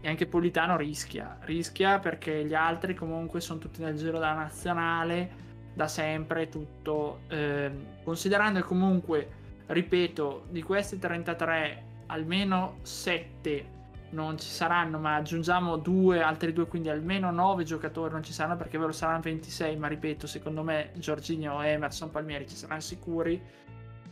E 0.00 0.08
anche 0.08 0.26
Politano 0.26 0.76
rischia, 0.76 1.38
rischia 1.40 1.98
perché 1.98 2.44
gli 2.44 2.54
altri 2.54 2.94
comunque 2.94 3.40
sono 3.40 3.58
tutti 3.58 3.80
nel 3.80 3.96
giro 3.96 4.12
della 4.12 4.34
nazionale 4.34 5.46
da 5.78 5.86
sempre 5.86 6.48
tutto, 6.48 7.20
eh, 7.28 7.70
considerando 8.02 8.60
comunque, 8.64 9.30
ripeto, 9.66 10.46
di 10.50 10.60
questi 10.60 10.98
33 10.98 11.84
almeno 12.06 12.78
7 12.82 13.76
non 14.10 14.36
ci 14.38 14.48
saranno, 14.48 14.98
ma 14.98 15.14
aggiungiamo 15.14 15.76
due, 15.76 16.20
altri 16.20 16.52
due, 16.52 16.66
quindi 16.66 16.88
almeno 16.88 17.30
9 17.30 17.62
giocatori 17.62 18.12
non 18.12 18.24
ci 18.24 18.32
saranno 18.32 18.56
perché 18.56 18.76
ve 18.76 18.86
lo 18.86 18.92
saranno 18.92 19.20
26, 19.20 19.76
ma 19.76 19.86
ripeto, 19.86 20.26
secondo 20.26 20.64
me 20.64 20.90
Giorginio 20.96 21.62
Emerson 21.62 22.10
Palmieri 22.10 22.48
ci 22.48 22.56
saranno 22.56 22.80
sicuri. 22.80 23.40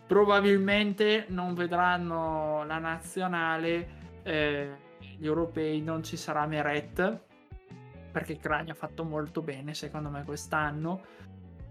Probabilmente 0.07 1.25
non 1.31 1.55
vedranno 1.55 2.65
la 2.65 2.79
nazionale, 2.79 3.89
eh, 4.23 4.71
gli 5.19 5.27
europei 5.27 5.81
non 5.81 6.05
ci 6.05 6.17
sarà 6.17 6.47
Meret 6.47 7.25
perché 8.17 8.39
Cragno 8.39 8.73
ha 8.73 8.75
fatto 8.75 9.05
molto 9.05 9.43
bene 9.43 9.75
secondo 9.75 10.09
me 10.09 10.25
quest'anno 10.25 11.03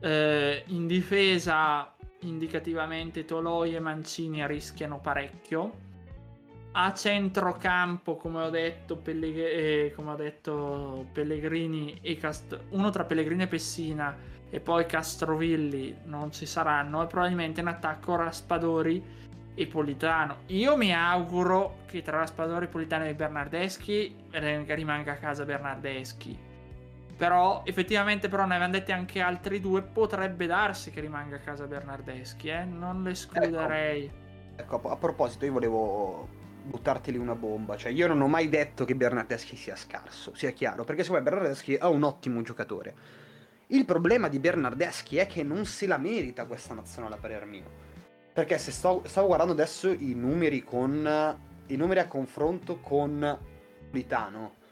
eh, 0.05 0.63
in 0.67 0.85
difesa, 0.85 1.91
indicativamente, 2.21 3.25
Toloi 3.25 3.73
e 3.73 3.79
Mancini 3.79 4.45
rischiano 4.45 4.99
parecchio. 4.99 5.83
A 6.73 6.93
centrocampo, 6.93 8.15
come 8.15 8.43
ho 8.43 8.49
detto, 8.51 8.97
Pellegr- 8.97 9.51
eh, 9.51 9.93
come 9.95 10.11
ho 10.11 10.15
detto 10.15 11.07
Pellegrini 11.11 11.97
e 12.01 12.17
Cast- 12.17 12.59
uno 12.69 12.91
tra 12.91 13.05
Pellegrini 13.05 13.43
e 13.43 13.47
Pessina 13.47 14.15
e 14.47 14.59
poi 14.59 14.85
Castrovilli 14.85 15.95
non 16.03 16.31
ci 16.31 16.45
saranno. 16.45 17.01
E 17.01 17.07
probabilmente 17.07 17.61
in 17.61 17.67
attacco 17.67 18.15
Raspadori 18.15 19.03
e 19.55 19.65
Politano. 19.65 20.41
Io 20.47 20.77
mi 20.77 20.93
auguro 20.93 21.77
che 21.87 22.03
tra 22.03 22.17
Raspadori, 22.17 22.67
Politano 22.67 23.05
e 23.05 23.15
Bernardeschi 23.15 24.15
rimanga 24.31 25.13
a 25.13 25.15
casa 25.15 25.45
Bernardeschi 25.45 26.53
però 27.17 27.61
effettivamente 27.65 28.27
però 28.27 28.45
ne 28.45 28.55
avevano 28.55 28.73
detti 28.73 28.91
anche 28.91 29.21
altri 29.21 29.59
due. 29.59 29.81
Potrebbe 29.81 30.45
darsi 30.45 30.91
che 30.91 30.99
rimanga 31.01 31.37
a 31.37 31.39
casa 31.39 31.65
Bernardeschi, 31.65 32.49
eh? 32.49 32.65
Non 32.65 33.03
lo 33.03 33.09
escluderei. 33.09 34.11
Ecco, 34.55 34.75
ecco, 34.77 34.89
a 34.89 34.97
proposito, 34.97 35.45
io 35.45 35.53
volevo 35.53 36.27
buttarti 36.63 37.11
lì 37.11 37.17
una 37.17 37.35
bomba. 37.35 37.77
Cioè, 37.77 37.91
io 37.91 38.07
non 38.07 38.21
ho 38.21 38.27
mai 38.27 38.49
detto 38.49 38.85
che 38.85 38.95
Bernardeschi 38.95 39.55
sia 39.55 39.75
scarso, 39.75 40.35
sia 40.35 40.51
chiaro, 40.51 40.83
perché 40.83 41.03
secondo 41.03 41.23
me 41.23 41.29
Bernardeschi 41.29 41.75
è 41.75 41.85
un 41.85 42.03
ottimo 42.03 42.41
giocatore. 42.41 42.93
Il 43.67 43.85
problema 43.85 44.27
di 44.27 44.39
Bernardeschi 44.39 45.17
è 45.17 45.25
che 45.25 45.41
non 45.41 45.65
se 45.65 45.87
la 45.87 45.97
merita 45.97 46.45
questa 46.45 46.73
nazionale 46.73 47.15
a 47.15 47.17
parer 47.17 47.45
mio. 47.45 47.83
Perché 48.33 48.57
se 48.57 48.71
sto, 48.71 49.01
stavo 49.05 49.27
guardando 49.27 49.53
adesso 49.53 49.89
i 49.89 50.13
numeri 50.13 50.61
con 50.63 51.37
i 51.67 51.75
numeri 51.77 51.99
a 51.99 52.07
confronto 52.07 52.79
con 52.79 53.39
Politano. 53.89 54.63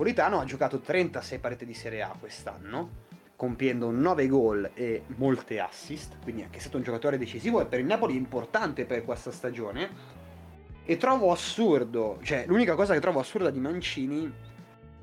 Politano 0.00 0.40
ha 0.40 0.46
giocato 0.46 0.80
36 0.80 1.38
partite 1.40 1.66
di 1.66 1.74
Serie 1.74 2.00
A 2.00 2.16
quest'anno, 2.18 2.88
compiendo 3.36 3.90
9 3.90 4.28
gol 4.28 4.70
e 4.72 5.02
molte 5.16 5.60
assist, 5.60 6.16
quindi 6.22 6.48
è 6.50 6.58
stato 6.58 6.78
un 6.78 6.82
giocatore 6.82 7.18
decisivo 7.18 7.60
e 7.60 7.66
per 7.66 7.80
il 7.80 7.84
Napoli 7.84 8.16
importante 8.16 8.86
per 8.86 9.04
questa 9.04 9.30
stagione. 9.30 9.90
E 10.86 10.96
trovo 10.96 11.30
assurdo, 11.30 12.18
cioè 12.22 12.46
l'unica 12.46 12.76
cosa 12.76 12.94
che 12.94 13.00
trovo 13.00 13.20
assurda 13.20 13.50
di 13.50 13.60
Mancini 13.60 14.32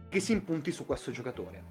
che 0.09 0.19
si 0.19 0.31
impunti 0.31 0.71
su 0.71 0.83
questo 0.87 1.11
giocatore. 1.11 1.63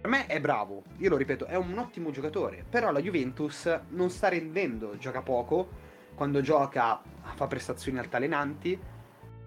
Per 0.00 0.10
me 0.10 0.26
è 0.26 0.40
bravo, 0.40 0.82
io 0.96 1.10
lo 1.10 1.16
ripeto, 1.16 1.44
è 1.44 1.54
un 1.54 1.78
ottimo 1.78 2.10
giocatore, 2.10 2.64
però 2.68 2.90
la 2.90 3.00
Juventus 3.00 3.72
non 3.90 4.10
sta 4.10 4.26
rendendo, 4.26 4.98
gioca 4.98 5.22
poco, 5.22 5.68
quando 6.16 6.40
gioca 6.40 7.00
fa 7.36 7.46
prestazioni 7.46 8.00
altalenanti 8.00 8.96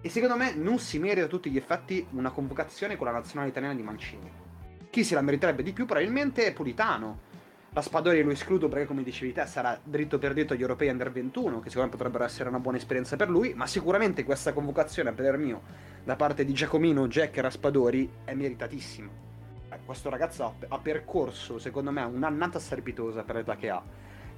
e 0.02 0.10
secondo 0.10 0.36
me 0.36 0.52
non 0.54 0.78
si 0.78 0.98
merita 0.98 1.24
a 1.24 1.28
tutti 1.28 1.48
gli 1.50 1.56
effetti 1.56 2.06
una 2.10 2.30
convocazione 2.30 2.96
con 2.96 3.06
la 3.06 3.12
nazionale 3.12 3.48
italiana 3.48 3.74
di 3.74 3.82
Mancini. 3.82 4.30
Chi 4.90 5.04
se 5.04 5.14
la 5.14 5.22
meriterebbe 5.22 5.62
di 5.62 5.72
più 5.72 5.86
probabilmente 5.86 6.44
è 6.44 6.52
Politano. 6.52 7.30
La 7.70 7.80
Spadori 7.80 8.22
lo 8.22 8.30
escludo 8.30 8.68
perché 8.68 8.84
come 8.84 9.02
dicevi 9.02 9.32
te 9.32 9.46
sarà 9.46 9.80
dritto 9.82 10.18
per 10.18 10.34
dritto 10.34 10.52
agli 10.52 10.60
europei 10.60 10.88
under 10.88 11.10
21 11.10 11.60
che 11.60 11.70
secondo 11.70 11.90
me 11.90 11.96
potrebbero 11.96 12.24
essere 12.24 12.50
una 12.50 12.58
buona 12.58 12.76
esperienza 12.76 13.16
per 13.16 13.30
lui, 13.30 13.54
ma 13.54 13.66
sicuramente 13.66 14.24
questa 14.24 14.52
convocazione 14.52 15.08
a 15.08 15.12
parer 15.12 15.38
mio 15.38 15.62
da 16.04 16.16
parte 16.16 16.44
di 16.44 16.52
Giacomino, 16.52 17.08
Jack 17.08 17.38
e 17.38 17.40
Raspadori 17.40 18.10
è 18.24 18.34
meritatissima 18.34 19.30
questo 19.84 20.10
ragazzo 20.10 20.54
ha, 20.68 20.78
percorso, 20.78 21.58
secondo 21.58 21.90
me, 21.90 22.02
un'annata 22.02 22.58
strepitosa 22.58 23.22
per 23.22 23.36
l'età 23.36 23.56
che 23.56 23.70
ha. 23.70 23.82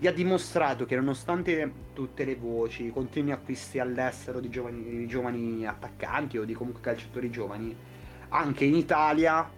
Gli 0.04 0.08
ha 0.08 0.12
dimostrato 0.12 0.84
che 0.84 0.96
nonostante 0.96 1.72
tutte 1.94 2.26
le 2.26 2.36
voci, 2.36 2.90
continui 2.90 3.32
acquisti 3.32 3.78
all'estero 3.78 4.38
di 4.38 4.50
giovani, 4.50 4.82
di 4.82 5.06
giovani 5.06 5.66
attaccanti 5.66 6.36
o 6.36 6.44
di 6.44 6.52
comunque 6.52 6.82
calciatori 6.82 7.30
giovani, 7.30 7.74
anche 8.28 8.66
in 8.66 8.74
Italia 8.74 9.50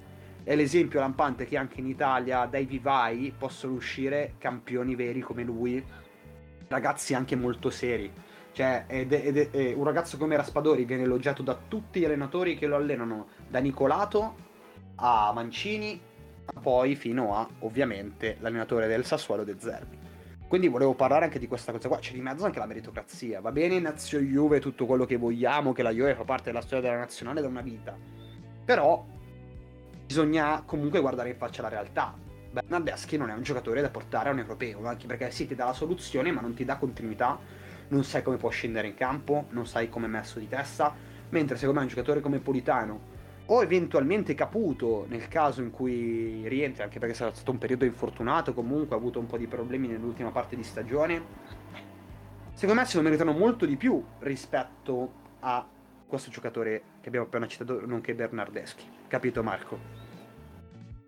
è 0.45 0.55
l'esempio 0.55 1.01
lampante 1.01 1.47
che 1.47 1.57
anche 1.57 1.81
in 1.81 1.89
Italia 1.89 2.47
dai 2.47 2.65
vivai 2.65 3.35
possono 3.37 3.73
uscire 3.73 4.35
campioni 4.39 4.95
veri 4.95 5.19
come 5.19 5.43
lui, 5.43 5.85
ragazzi 6.69 7.13
anche 7.15 7.35
molto 7.35 7.69
seri. 7.69 8.09
Cioè, 8.53 8.85
ed, 8.87 9.11
ed, 9.11 9.49
ed, 9.51 9.75
un 9.77 9.83
ragazzo 9.83 10.17
come 10.17 10.37
Raspadori 10.37 10.85
viene 10.85 11.03
elogiato 11.03 11.43
da 11.43 11.59
tutti 11.67 11.99
gli 11.99 12.05
allenatori 12.05 12.57
che 12.57 12.69
lo 12.69 12.77
allenano, 12.77 13.31
da 13.49 13.59
Nicolato 13.59 14.37
a 14.95 15.33
Mancini, 15.35 16.01
poi 16.63 16.95
fino 16.95 17.35
a 17.35 17.49
ovviamente 17.63 18.37
l'allenatore 18.39 18.87
del 18.87 19.05
Sassuolo 19.05 19.43
De 19.43 19.57
Zerbi. 19.59 20.06
Quindi 20.49 20.69
volevo 20.69 20.95
parlare 20.95 21.25
anche 21.25 21.41
di 21.41 21.49
questa 21.49 21.73
cosa 21.73 21.89
qua, 21.89 21.99
c'è 21.99 22.13
di 22.13 22.21
mezzo 22.21 22.45
anche 22.45 22.61
la 22.61 22.67
meritocrazia. 22.67 23.41
Va 23.41 23.51
bene 23.51 23.81
Nazio 23.81 24.21
Juve 24.21 24.61
tutto 24.61 24.87
quello 24.87 25.05
che 25.05 25.17
vogliamo, 25.17 25.73
che 25.73 25.83
la 25.83 25.91
Juve 25.91 26.15
fa 26.15 26.23
parte 26.23 26.45
della 26.45 26.61
storia 26.61 26.89
della 26.89 27.01
nazionale 27.01 27.41
da 27.41 27.49
una 27.49 27.63
vita. 27.63 27.97
Però 28.65 29.05
bisogna 30.07 30.63
comunque 30.65 31.01
guardare 31.01 31.31
in 31.31 31.37
faccia 31.37 31.63
la 31.63 31.69
realtà. 31.69 32.15
Bernardeschi 32.53 33.17
non 33.17 33.29
è 33.29 33.35
un 33.35 33.43
giocatore 33.43 33.81
da 33.81 33.91
portare 33.91 34.29
a 34.29 34.33
un 34.33 34.39
europeo, 34.39 34.87
anche 34.87 35.07
perché 35.07 35.33
sì, 35.33 35.49
ti 35.49 35.57
dà 35.57 35.65
la 35.67 35.73
soluzione, 35.73 36.31
ma 36.31 36.41
non 36.41 36.55
ti 36.55 36.65
dà 36.65 36.77
continuità, 36.77 37.39
non 37.89 38.05
sai 38.05 38.23
come 38.23 38.37
può 38.37 38.49
scendere 38.49 38.87
in 38.87 38.95
campo, 38.95 39.47
non 39.51 39.67
sai 39.67 39.89
come 39.89 40.07
è 40.07 40.09
messo 40.09 40.39
di 40.39 40.49
testa, 40.49 40.95
mentre 41.31 41.57
secondo 41.57 41.81
me 41.81 41.87
un 41.87 41.91
giocatore 41.93 42.21
come 42.21 42.39
Politano 42.39 43.15
o 43.47 43.63
eventualmente 43.63 44.35
Caputo 44.35 45.07
nel 45.09 45.29
caso 45.29 45.63
in 45.63 45.71
cui 45.71 46.47
rientri, 46.49 46.83
anche 46.83 46.99
perché 46.99 47.15
sarà 47.15 47.33
stato 47.33 47.51
un 47.51 47.59
periodo 47.59 47.85
infortunato, 47.85 48.53
comunque 48.55 48.97
ha 48.97 48.99
avuto 48.99 49.19
un 49.19 49.27
po' 49.27 49.37
di 49.37 49.47
problemi 49.47 49.89
nell'ultima 49.89 50.31
parte 50.31 50.57
di 50.57 50.65
stagione. 50.65 51.23
Secondo 52.53 52.81
me 52.81 52.87
se 52.87 52.97
lo 52.97 53.03
meritano 53.03 53.33
molto 53.33 53.67
di 53.67 53.77
più 53.77 54.03
rispetto 54.21 55.13
a 55.41 55.67
questo 56.07 56.31
giocatore 56.31 56.83
che 57.01 57.09
abbiamo 57.09 57.27
appena 57.27 57.47
citato, 57.47 57.85
nonché 57.85 58.15
Bernardeschi. 58.15 58.85
Capito 59.09 59.43
Marco? 59.43 60.05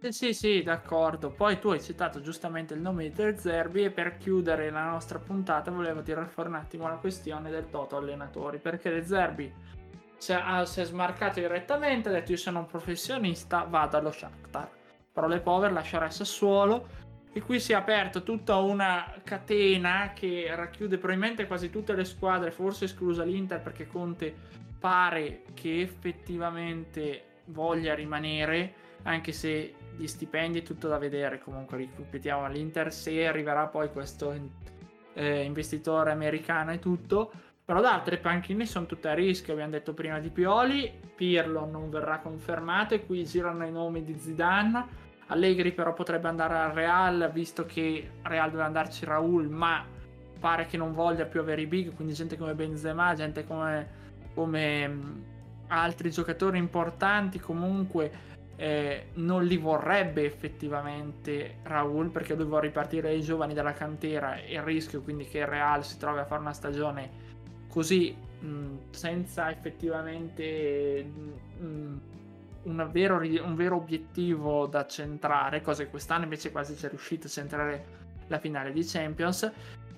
Eh 0.01 0.13
sì, 0.13 0.33
sì, 0.33 0.63
d'accordo. 0.63 1.31
Poi 1.31 1.59
tu 1.59 1.71
hai 1.71 1.81
citato 1.81 2.21
giustamente 2.21 2.73
il 2.73 2.81
nome 2.81 3.09
di 3.09 3.13
Del 3.13 3.37
Zerbi 3.37 3.83
e 3.83 3.91
per 3.91 4.17
chiudere 4.17 4.71
la 4.71 4.85
nostra 4.85 5.19
puntata 5.19 5.73
volevo 5.73 6.03
tirare 6.03 6.29
fuori 6.29 6.51
un 6.51 6.55
attimo 6.55 6.87
la 6.87 6.95
questione 6.95 7.51
del 7.51 7.69
Toto 7.69 7.97
allenatori, 7.97 8.59
perché 8.59 8.91
De 8.91 9.05
Zerbi 9.05 9.53
si 10.19 10.33
è, 10.33 10.39
si 10.65 10.81
è 10.81 10.85
smarcato 10.85 11.41
direttamente, 11.41 12.09
ha 12.09 12.13
detto 12.13 12.33
io 12.33 12.37
sono 12.37 12.59
un 12.59 12.67
professionista, 12.67 13.63
vado 13.63 13.97
allo 13.97 14.11
Shakhtar. 14.11 14.69
Parole 15.13 15.41
povere, 15.41 15.73
il 15.73 16.13
Sassuolo. 16.13 17.07
E 17.33 17.41
qui 17.41 17.61
si 17.61 17.73
è 17.73 17.77
aperta 17.77 18.21
tutta 18.21 18.57
una 18.57 19.15
catena 19.23 20.13
che 20.15 20.51
racchiude 20.55 20.99
probabilmente 20.99 21.47
quasi 21.47 21.71
tutte 21.71 21.95
le 21.95 22.05
squadre, 22.05 22.51
forse 22.51 22.87
esclusa 22.87 23.23
l'Inter 23.23 23.61
perché 23.61 23.87
Conte 23.87 24.35
pare 24.79 25.43
che 25.55 25.81
effettivamente 25.81 27.43
voglia 27.47 27.95
rimanere, 27.95 28.75
anche 29.03 29.33
se 29.33 29.75
gli 29.97 30.07
stipendi 30.07 30.61
è 30.61 30.63
tutto 30.63 30.89
da 30.89 30.99
vedere. 30.99 31.39
Comunque 31.39 31.77
ripetiamo 31.77 32.45
all'Inter 32.45 32.93
se 32.93 33.27
arriverà 33.27 33.67
poi 33.67 33.91
questo 33.91 34.35
eh, 35.13 35.43
investitore 35.43 36.11
americano 36.11 36.73
e 36.73 36.79
tutto 36.79 37.33
però 37.69 37.83
da 37.83 37.93
altre 37.93 38.17
panchine 38.17 38.65
sono 38.65 38.87
tutte 38.87 39.09
a 39.09 39.13
rischio, 39.13 39.53
abbiamo 39.53 39.73
detto 39.73 39.93
prima 39.93 40.19
di 40.21 40.31
Pioli, 40.31 40.91
Pirlo 41.15 41.67
non 41.67 41.91
verrà 41.91 42.19
confermato 42.19 42.95
e 42.95 43.05
qui 43.05 43.27
girano 43.27 43.67
i 43.67 43.71
nomi 43.71 44.03
di 44.03 44.19
Zidane, 44.19 44.87
Allegri 45.27 45.73
però 45.73 45.93
potrebbe 45.93 46.29
andare 46.29 46.57
al 46.57 46.71
Real 46.71 47.31
visto 47.31 47.67
che 47.67 48.13
Real 48.23 48.49
deve 48.49 48.63
andarci 48.63 49.05
Raul 49.05 49.51
ma 49.51 49.85
pare 50.41 50.65
che 50.65 50.79
non 50.79 50.95
voglia 50.95 51.27
più 51.27 51.41
avere 51.41 51.61
i 51.61 51.67
big, 51.67 51.95
quindi 51.95 52.15
gente 52.15 52.39
come 52.39 52.55
Benzema, 52.55 53.13
gente 53.13 53.47
come, 53.47 53.89
come 54.33 55.01
altri 55.67 56.11
giocatori 56.11 56.57
importanti 56.57 57.39
comunque 57.39 58.11
eh, 58.57 59.09
non 59.17 59.45
li 59.45 59.59
vorrebbe 59.59 60.25
effettivamente 60.25 61.59
Raul 61.65 62.09
perché 62.09 62.35
lui 62.35 62.47
vuole 62.47 62.69
ripartire 62.69 63.15
i 63.15 63.21
giovani 63.21 63.53
dalla 63.53 63.75
cantera 63.75 64.37
e 64.37 64.55
il 64.55 64.63
rischio 64.63 65.03
quindi 65.03 65.27
che 65.27 65.41
il 65.41 65.47
Real 65.47 65.85
si 65.85 65.99
trovi 65.99 66.21
a 66.21 66.25
fare 66.25 66.41
una 66.41 66.55
stagione 66.55 67.37
così 67.79 68.13
mh, 68.41 68.91
senza 68.91 69.53
effettivamente 69.53 71.05
mh, 71.05 72.01
un, 72.65 72.89
vero, 72.91 73.19
un, 73.19 73.55
vero, 73.55 73.77
obiettivo 73.77 74.67
da 74.67 74.85
centrare, 74.85 75.63
cosa 75.63 75.85
che 75.85 75.91
quest'anno 75.91 76.25
invece 76.25 76.51
quasi 76.51 76.75
c'è 76.75 76.89
riuscito 76.89 77.29
a 77.29 77.31
centrare 77.31 77.85
la 78.27 78.41
finale 78.41 78.73
di 78.73 78.83
Champions. 78.85 79.49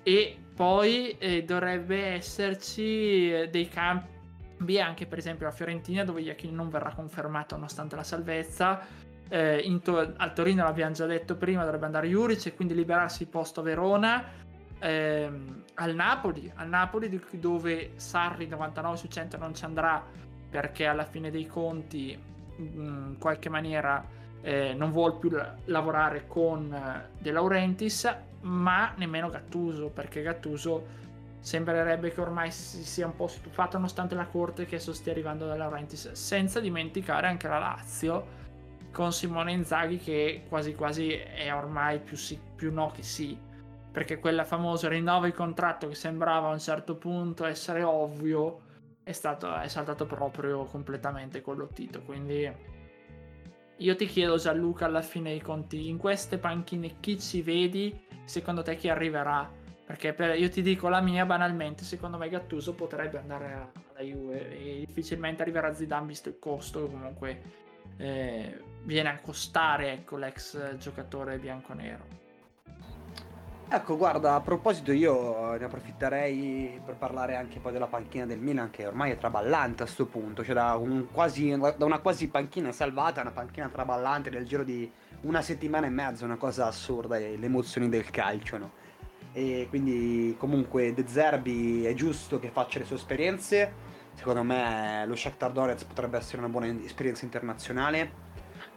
E 0.03 0.37
poi 0.55 1.17
eh, 1.17 1.43
dovrebbe 1.43 2.13
esserci 2.13 3.33
eh, 3.33 3.49
dei 3.49 3.67
cambi 3.67 4.79
anche 4.79 5.07
per 5.07 5.17
esempio 5.17 5.47
a 5.47 5.51
Fiorentina 5.51 6.03
dove 6.03 6.21
Iachini 6.21 6.53
non 6.53 6.69
verrà 6.69 6.93
confermato 6.93 7.55
nonostante 7.55 7.95
la 7.95 8.03
salvezza. 8.03 8.85
Eh, 9.27 9.79
to- 9.81 10.13
al 10.17 10.33
Torino 10.33 10.63
l'abbiamo 10.63 10.93
già 10.93 11.07
detto 11.07 11.35
prima, 11.35 11.63
dovrebbe 11.63 11.85
andare 11.85 12.07
Juric 12.07 12.45
e 12.45 12.53
quindi 12.53 12.75
liberarsi 12.75 13.23
il 13.23 13.29
posto 13.29 13.61
a 13.61 13.63
Verona 13.63 14.49
ehm, 14.81 15.63
al 15.75 15.95
Napoli, 15.95 16.51
al 16.55 16.67
Napoli 16.67 17.21
dove 17.33 17.91
Sarri 17.95 18.47
99 18.47 18.97
su 18.97 19.07
100 19.07 19.37
non 19.37 19.55
ci 19.55 19.63
andrà 19.63 20.03
perché 20.49 20.85
alla 20.85 21.05
fine 21.05 21.31
dei 21.31 21.47
conti 21.47 22.17
in 22.57 23.15
qualche 23.17 23.49
maniera 23.49 24.03
eh, 24.41 24.73
non 24.73 24.91
vuole 24.91 25.15
più 25.19 25.31
lavorare 25.65 26.25
con 26.27 26.73
eh, 26.73 27.09
De 27.17 27.31
Laurentiis 27.31 28.13
ma 28.41 28.93
nemmeno 28.95 29.29
Gattuso 29.29 29.89
perché 29.89 30.21
Gattuso 30.21 30.99
sembrerebbe 31.39 32.11
che 32.11 32.21
ormai 32.21 32.51
si 32.51 32.83
sia 32.83 33.05
un 33.05 33.15
po' 33.15 33.27
stufato 33.27 33.77
nonostante 33.77 34.13
la 34.13 34.25
corte 34.25 34.65
che 34.65 34.79
stia 34.79 35.11
arrivando 35.11 35.47
da 35.47 35.55
Laurentiis 35.55 36.11
senza 36.11 36.59
dimenticare 36.59 37.27
anche 37.27 37.47
la 37.47 37.59
Lazio 37.59 38.39
con 38.91 39.13
Simone 39.13 39.53
Inzaghi 39.53 39.97
che 39.97 40.43
quasi 40.49 40.75
quasi 40.75 41.11
è 41.11 41.53
ormai 41.53 41.99
più, 41.99 42.17
sì, 42.17 42.37
più 42.55 42.73
no 42.73 42.91
che 42.91 43.03
sì 43.03 43.49
perché 43.91 44.19
quella 44.19 44.45
famosa 44.45 44.87
rinnova 44.87 45.27
il 45.27 45.33
contratto 45.33 45.87
che 45.87 45.95
sembrava 45.95 46.47
a 46.47 46.51
un 46.51 46.59
certo 46.59 46.95
punto 46.95 47.45
essere 47.45 47.83
ovvio 47.83 48.69
è, 49.03 49.11
stato, 49.11 49.53
è 49.57 49.67
saltato 49.67 50.05
proprio 50.05 50.63
completamente 50.65 51.41
con 51.41 51.57
l'ottito 51.57 52.01
quindi 52.01 52.49
io 53.77 53.95
ti 53.95 54.05
chiedo 54.05 54.37
Gianluca 54.37 54.85
alla 54.85 55.01
fine 55.01 55.31
dei 55.31 55.41
conti 55.41 55.89
in 55.89 55.97
queste 55.97 56.37
panchine 56.37 56.99
chi 56.99 57.19
ci 57.19 57.41
vedi 57.41 58.07
secondo 58.23 58.61
te 58.61 58.75
chi 58.75 58.89
arriverà? 58.89 59.59
Perché 59.83 60.13
per, 60.13 60.39
io 60.39 60.49
ti 60.49 60.61
dico 60.61 60.87
la 60.87 61.01
mia 61.01 61.25
banalmente 61.25 61.83
secondo 61.83 62.17
me 62.17 62.29
Gattuso 62.29 62.73
potrebbe 62.73 63.17
andare 63.17 63.53
alla 63.53 64.01
Juve 64.01 64.57
e 64.57 64.83
difficilmente 64.85 65.41
arriverà 65.41 65.73
Zidane 65.73 66.05
visto 66.05 66.29
il 66.29 66.37
costo 66.39 66.87
comunque 66.87 67.41
eh, 67.97 68.63
viene 68.83 69.09
a 69.09 69.19
costare 69.19 69.91
ecco, 69.91 70.15
l'ex 70.15 70.77
giocatore 70.77 71.37
bianconero 71.39 72.20
Ecco, 73.73 73.95
guarda, 73.95 74.33
a 74.33 74.41
proposito 74.41 74.91
io 74.91 75.55
ne 75.55 75.63
approfitterei 75.63 76.81
per 76.83 76.95
parlare 76.95 77.37
anche 77.37 77.59
poi 77.59 77.71
della 77.71 77.87
panchina 77.87 78.25
del 78.25 78.37
Milan 78.37 78.69
che 78.69 78.85
ormai 78.85 79.11
è 79.11 79.17
traballante 79.17 79.83
a 79.83 79.85
questo 79.85 80.07
punto, 80.07 80.43
cioè 80.43 80.53
da, 80.53 80.75
un 80.75 81.07
quasi, 81.09 81.57
da 81.57 81.85
una 81.85 81.99
quasi 81.99 82.27
panchina 82.27 82.73
salvata 82.73 83.21
a 83.21 83.23
una 83.23 83.31
panchina 83.31 83.69
traballante 83.69 84.29
nel 84.29 84.45
giro 84.45 84.65
di 84.65 84.91
una 85.21 85.41
settimana 85.41 85.87
e 85.87 85.89
mezza, 85.89 86.25
una 86.25 86.35
cosa 86.35 86.67
assurda, 86.67 87.17
le 87.17 87.39
emozioni 87.39 87.87
del 87.87 88.09
calcio, 88.09 88.57
no? 88.57 88.71
e 89.31 89.67
quindi 89.69 90.35
comunque 90.37 90.93
De 90.93 91.05
Zerbi 91.07 91.85
è 91.85 91.93
giusto 91.93 92.39
che 92.39 92.49
faccia 92.49 92.79
le 92.79 92.83
sue 92.83 92.97
esperienze. 92.97 93.71
Secondo 94.15 94.43
me 94.43 95.05
lo 95.07 95.15
Shakhtar 95.15 95.53
Donetsk 95.53 95.87
potrebbe 95.87 96.17
essere 96.17 96.39
una 96.39 96.49
buona 96.49 96.67
esperienza 96.83 97.23
internazionale 97.23 98.20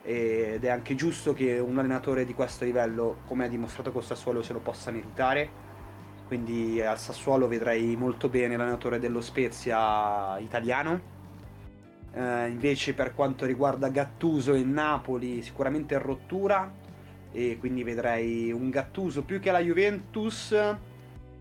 ed 0.04 0.62
è 0.62 0.68
anche 0.68 0.94
giusto 0.94 1.32
che 1.32 1.58
un 1.58 1.78
allenatore 1.78 2.26
di 2.26 2.34
questo 2.34 2.66
livello, 2.66 3.20
come 3.26 3.46
ha 3.46 3.48
dimostrato 3.48 3.90
con 3.90 4.02
Sassuolo, 4.02 4.42
se 4.42 4.52
lo 4.52 4.60
possa 4.60 4.90
meritare. 4.90 5.62
Quindi 6.26 6.80
al 6.82 6.98
Sassuolo 6.98 7.48
vedrei 7.48 7.96
molto 7.96 8.28
bene 8.28 8.56
l'allenatore 8.56 8.98
dello 8.98 9.22
Spezia 9.22 10.38
italiano. 10.38 11.12
Eh, 12.12 12.48
invece 12.48 12.92
per 12.92 13.14
quanto 13.14 13.46
riguarda 13.46 13.88
Gattuso 13.88 14.52
e 14.52 14.62
Napoli, 14.62 15.42
sicuramente 15.42 15.94
è 15.94 15.98
rottura 15.98 16.70
e 17.32 17.56
quindi 17.58 17.82
vedrei 17.82 18.52
un 18.52 18.68
Gattuso 18.68 19.22
più 19.22 19.40
che 19.40 19.50
la 19.50 19.58
Juventus 19.58 20.54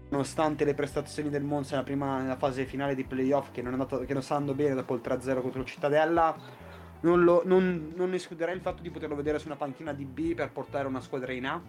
nonostante 0.09 0.63
le 0.63 0.73
prestazioni 0.73 1.29
del 1.29 1.43
Monza 1.43 1.71
nella, 1.71 1.83
prima, 1.83 2.19
nella 2.19 2.35
fase 2.37 2.65
finale 2.65 2.95
di 2.95 3.03
playoff 3.03 3.51
che 3.51 3.61
non, 3.61 3.71
è 3.71 3.73
andato, 3.73 3.99
che 3.99 4.13
non 4.13 4.21
sta 4.21 4.35
andando 4.35 4.55
bene 4.55 4.75
dopo 4.75 4.95
il 4.95 5.01
3-0 5.03 5.41
contro 5.41 5.61
il 5.61 5.65
Cittadella 5.65 6.62
non, 7.03 7.23
lo, 7.23 7.43
non, 7.45 7.93
non 7.95 8.13
escluderei 8.13 8.55
il 8.55 8.61
fatto 8.61 8.81
di 8.81 8.89
poterlo 8.89 9.15
vedere 9.15 9.39
su 9.39 9.47
una 9.47 9.55
panchina 9.55 9.93
di 9.93 10.03
B 10.03 10.35
per 10.35 10.51
portare 10.51 10.87
una 10.87 11.01
squadra 11.01 11.31
in 11.31 11.45
A 11.45 11.61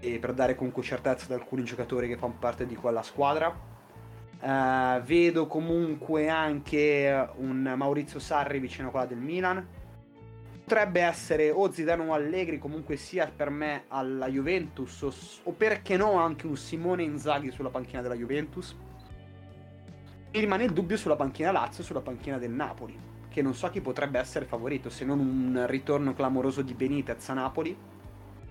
e 0.00 0.18
per 0.18 0.32
dare 0.32 0.54
comunque 0.54 0.82
certezza 0.82 1.26
ad 1.26 1.38
alcuni 1.38 1.64
giocatori 1.64 2.08
che 2.08 2.16
fanno 2.16 2.36
parte 2.38 2.66
di 2.66 2.74
quella 2.74 3.02
squadra 3.02 3.70
Uh, 4.42 5.00
vedo 5.02 5.46
comunque 5.46 6.28
anche 6.28 7.28
un 7.36 7.74
Maurizio 7.76 8.18
Sarri 8.18 8.58
vicino 8.58 8.88
a 8.88 8.90
quella 8.90 9.06
del 9.06 9.18
Milan. 9.18 9.64
Potrebbe 10.64 11.00
essere 11.00 11.52
o 11.52 11.70
Zidane 11.70 12.04
o 12.04 12.12
Allegri, 12.12 12.58
comunque 12.58 12.96
sia 12.96 13.30
per 13.30 13.50
me 13.50 13.84
alla 13.86 14.28
Juventus, 14.28 15.00
o, 15.02 15.12
o 15.44 15.52
perché 15.52 15.96
no 15.96 16.14
anche 16.14 16.48
un 16.48 16.56
Simone 16.56 17.04
Inzaghi 17.04 17.52
sulla 17.52 17.70
panchina 17.70 18.02
della 18.02 18.16
Juventus. 18.16 18.76
Mi 20.32 20.40
rimane 20.40 20.64
il 20.64 20.72
dubbio 20.72 20.96
sulla 20.96 21.14
panchina 21.14 21.52
Lazio 21.52 21.84
e 21.84 21.86
sulla 21.86 22.00
panchina 22.00 22.38
del 22.38 22.50
Napoli, 22.50 22.98
che 23.32 23.42
non 23.42 23.54
so 23.54 23.68
chi 23.70 23.80
potrebbe 23.80 24.18
essere 24.18 24.44
favorito, 24.44 24.90
se 24.90 25.04
non 25.04 25.18
un 25.18 25.64
ritorno 25.66 26.14
clamoroso 26.14 26.62
di 26.62 26.74
Benitez 26.74 27.28
a 27.30 27.34
Napoli, 27.34 27.76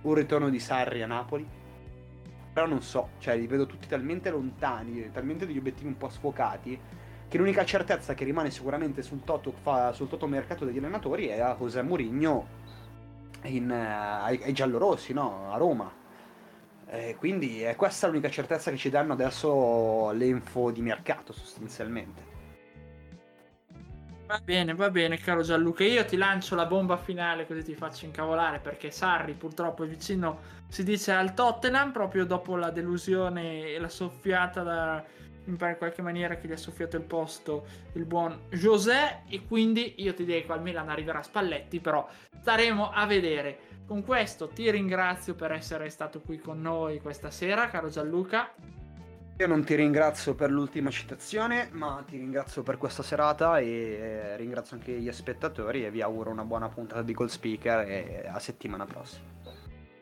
un 0.02 0.14
ritorno 0.14 0.50
di 0.50 0.60
Sarri 0.60 1.02
a 1.04 1.08
Napoli 1.08 1.60
però 2.52 2.68
non 2.68 2.82
so, 2.82 3.12
cioè 3.20 3.38
li 3.38 3.48
vedo 3.48 3.66
tutti 3.66 3.88
talmente 3.88 4.30
lontani, 4.30 5.10
talmente 5.12 5.46
degli 5.46 5.58
obiettivi 5.58 5.88
un 5.88 5.98
po' 5.98 6.10
sfocati, 6.10 6.80
che 7.28 7.38
l'unica 7.38 7.64
certezza 7.64 8.14
che 8.14 8.26
rimane 8.26 8.52
sicuramente 8.52 9.02
sul 9.02 9.24
toto, 9.24 9.54
fa, 9.62 9.94
sul 9.94 10.10
toto 10.10 10.28
mercato 10.28 10.66
degli 10.66 10.78
allenatori 10.78 11.28
è 11.28 11.40
a 11.40 11.56
José 11.58 11.82
Mourinho 11.82 12.60
in, 13.44 13.70
uh, 13.70 14.24
ai, 14.24 14.42
ai 14.44 14.52
giallorossi, 14.52 15.14
no? 15.14 15.50
A 15.50 15.58
Roma. 15.58 15.90
Eh, 16.88 17.16
quindi 17.18 17.62
è 17.62 17.78
questa 17.78 18.08
l'unica 18.08 18.30
certezza 18.30 18.70
che 18.70 18.76
ci 18.76 18.90
danno 18.90 19.14
adesso 19.14 20.12
le 20.12 20.26
info 20.26 20.72
di 20.72 20.82
mercato 20.82 21.32
sostanzialmente. 21.32 22.31
Va 24.32 24.40
bene, 24.40 24.74
va 24.74 24.90
bene, 24.90 25.18
caro 25.18 25.42
Gianluca. 25.42 25.84
Io 25.84 26.06
ti 26.06 26.16
lancio 26.16 26.56
la 26.56 26.66
bomba 26.66 26.96
finale 26.96 27.46
così 27.46 27.64
ti 27.64 27.76
faccio 27.76 28.06
incavolare 28.06 28.60
perché 28.60 28.90
Sarri 28.90 29.34
purtroppo 29.34 29.84
è 29.84 29.88
vicino, 29.88 30.40
si 30.70 30.86
dice, 30.86 31.12
al 31.12 31.34
Tottenham 31.34 31.92
proprio 31.92 32.26
dopo 32.26 32.56
la 32.56 32.70
delusione 32.70 33.74
e 33.74 33.78
la 33.78 33.90
soffiata 33.90 34.64
da, 34.64 35.04
in 35.48 35.58
qualche 35.58 36.02
maniera 36.02 36.38
che 36.38 36.48
gli 36.48 36.54
ha 36.54 36.58
soffiato 36.58 36.96
il 36.96 37.04
posto 37.04 37.66
il 37.96 38.06
buon 38.06 38.44
José 38.52 39.24
e 39.28 39.46
quindi 39.46 39.96
io 39.98 40.14
ti 40.14 40.24
dico 40.24 40.54
al 40.54 40.62
Milan 40.62 40.88
arriverà 40.88 41.22
Spalletti, 41.22 41.82
però 41.82 42.08
staremo 42.40 42.90
a 42.90 43.06
vedere. 43.06 43.60
Con 43.86 44.02
questo 44.06 44.48
ti 44.48 44.72
ringrazio 44.72 45.36
per 45.36 45.52
essere 45.52 45.90
stato 45.90 46.22
qui 46.22 46.38
con 46.38 46.62
noi 46.62 47.02
questa 47.02 47.32
sera, 47.32 47.68
caro 47.68 47.90
Gianluca. 47.90 48.54
Io 49.42 49.48
non 49.48 49.64
ti 49.64 49.74
ringrazio 49.74 50.36
per 50.36 50.52
l'ultima 50.52 50.92
citazione, 50.92 51.70
ma 51.72 52.04
ti 52.08 52.16
ringrazio 52.16 52.62
per 52.62 52.78
questa 52.78 53.02
serata 53.02 53.58
e 53.58 53.66
eh, 53.66 54.38
ringrazio 54.38 54.78
anche 54.78 54.92
gli 54.92 55.12
spettatori 55.12 55.84
e 55.84 55.90
vi 55.90 56.04
auguro 56.04 56.30
una 56.30 56.44
buona 56.44 56.70
puntata 56.70 57.02
di 57.02 57.12
Gold 57.12 57.32
Speaker 57.32 57.80
e 57.90 58.30
a 58.32 58.38
settimana 58.38 58.86
prossima. 58.86 59.26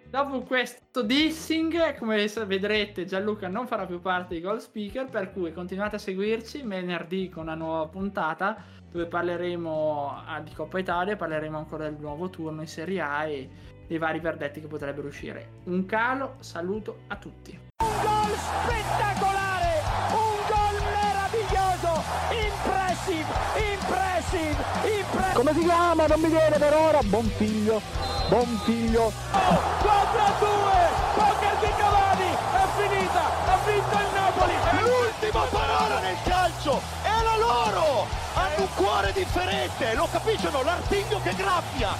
Dopo 0.09 0.41
questo 0.41 1.03
dissing, 1.03 1.97
come 1.97 2.27
vedrete, 2.45 3.05
Gianluca 3.05 3.47
non 3.47 3.65
farà 3.65 3.85
più 3.85 4.01
parte 4.01 4.35
di 4.35 4.41
Gold 4.41 4.59
Speaker, 4.59 5.05
per 5.05 5.31
cui 5.31 5.53
continuate 5.53 5.95
a 5.95 5.99
seguirci 5.99 6.61
venerdì 6.63 7.29
con 7.29 7.43
una 7.43 7.55
nuova 7.55 7.87
puntata 7.87 8.61
dove 8.91 9.05
parleremo 9.05 10.21
ah, 10.27 10.41
di 10.41 10.51
Coppa 10.53 10.79
Italia, 10.79 11.15
parleremo 11.15 11.57
ancora 11.57 11.85
del 11.85 11.95
nuovo 11.97 12.29
turno 12.29 12.59
in 12.59 12.67
Serie 12.67 12.99
A 12.99 13.23
e 13.23 13.49
dei 13.87 13.99
vari 13.99 14.19
verdetti 14.19 14.59
che 14.59 14.67
potrebbero 14.67 15.07
uscire. 15.07 15.61
Un 15.63 15.85
calo 15.85 16.35
saluto 16.41 17.03
a 17.07 17.15
tutti 17.15 17.68
gol 18.01 18.37
spettacolare, 18.37 19.83
un 20.11 20.37
gol 20.47 20.77
meraviglioso, 20.91 22.03
impressive, 22.29 23.27
impressive, 23.73 24.63
impressive. 24.83 25.33
Come 25.33 25.53
si 25.53 25.63
chiama? 25.63 26.05
Non 26.07 26.19
mi 26.19 26.29
viene 26.29 26.57
per 26.57 26.73
ora, 26.73 26.99
buon 27.03 27.31
figlio, 27.37 27.81
buon 28.29 28.59
figlio. 28.63 29.11
Oh, 29.31 29.61
contra 29.79 30.33
due, 30.39 30.89
poker 31.15 31.55
di 31.59 31.71
Cavani, 31.77 32.31
è 32.53 32.65
finita, 32.77 33.23
ha 33.45 33.57
vinto 33.65 33.97
il 33.97 34.09
Napoli. 34.13 34.53
È 34.53 34.81
l'ultima 34.81 35.41
parola 35.49 35.99
nel 35.99 36.17
calcio, 36.23 36.81
è 37.03 37.23
la 37.23 37.37
loro! 37.37 38.07
Hanno 38.33 38.61
un 38.61 38.67
cuore 38.75 39.11
differente, 39.11 39.93
lo 39.95 40.07
capiscono, 40.11 40.63
l'artiglio 40.63 41.19
che 41.21 41.33
graffia. 41.35 41.97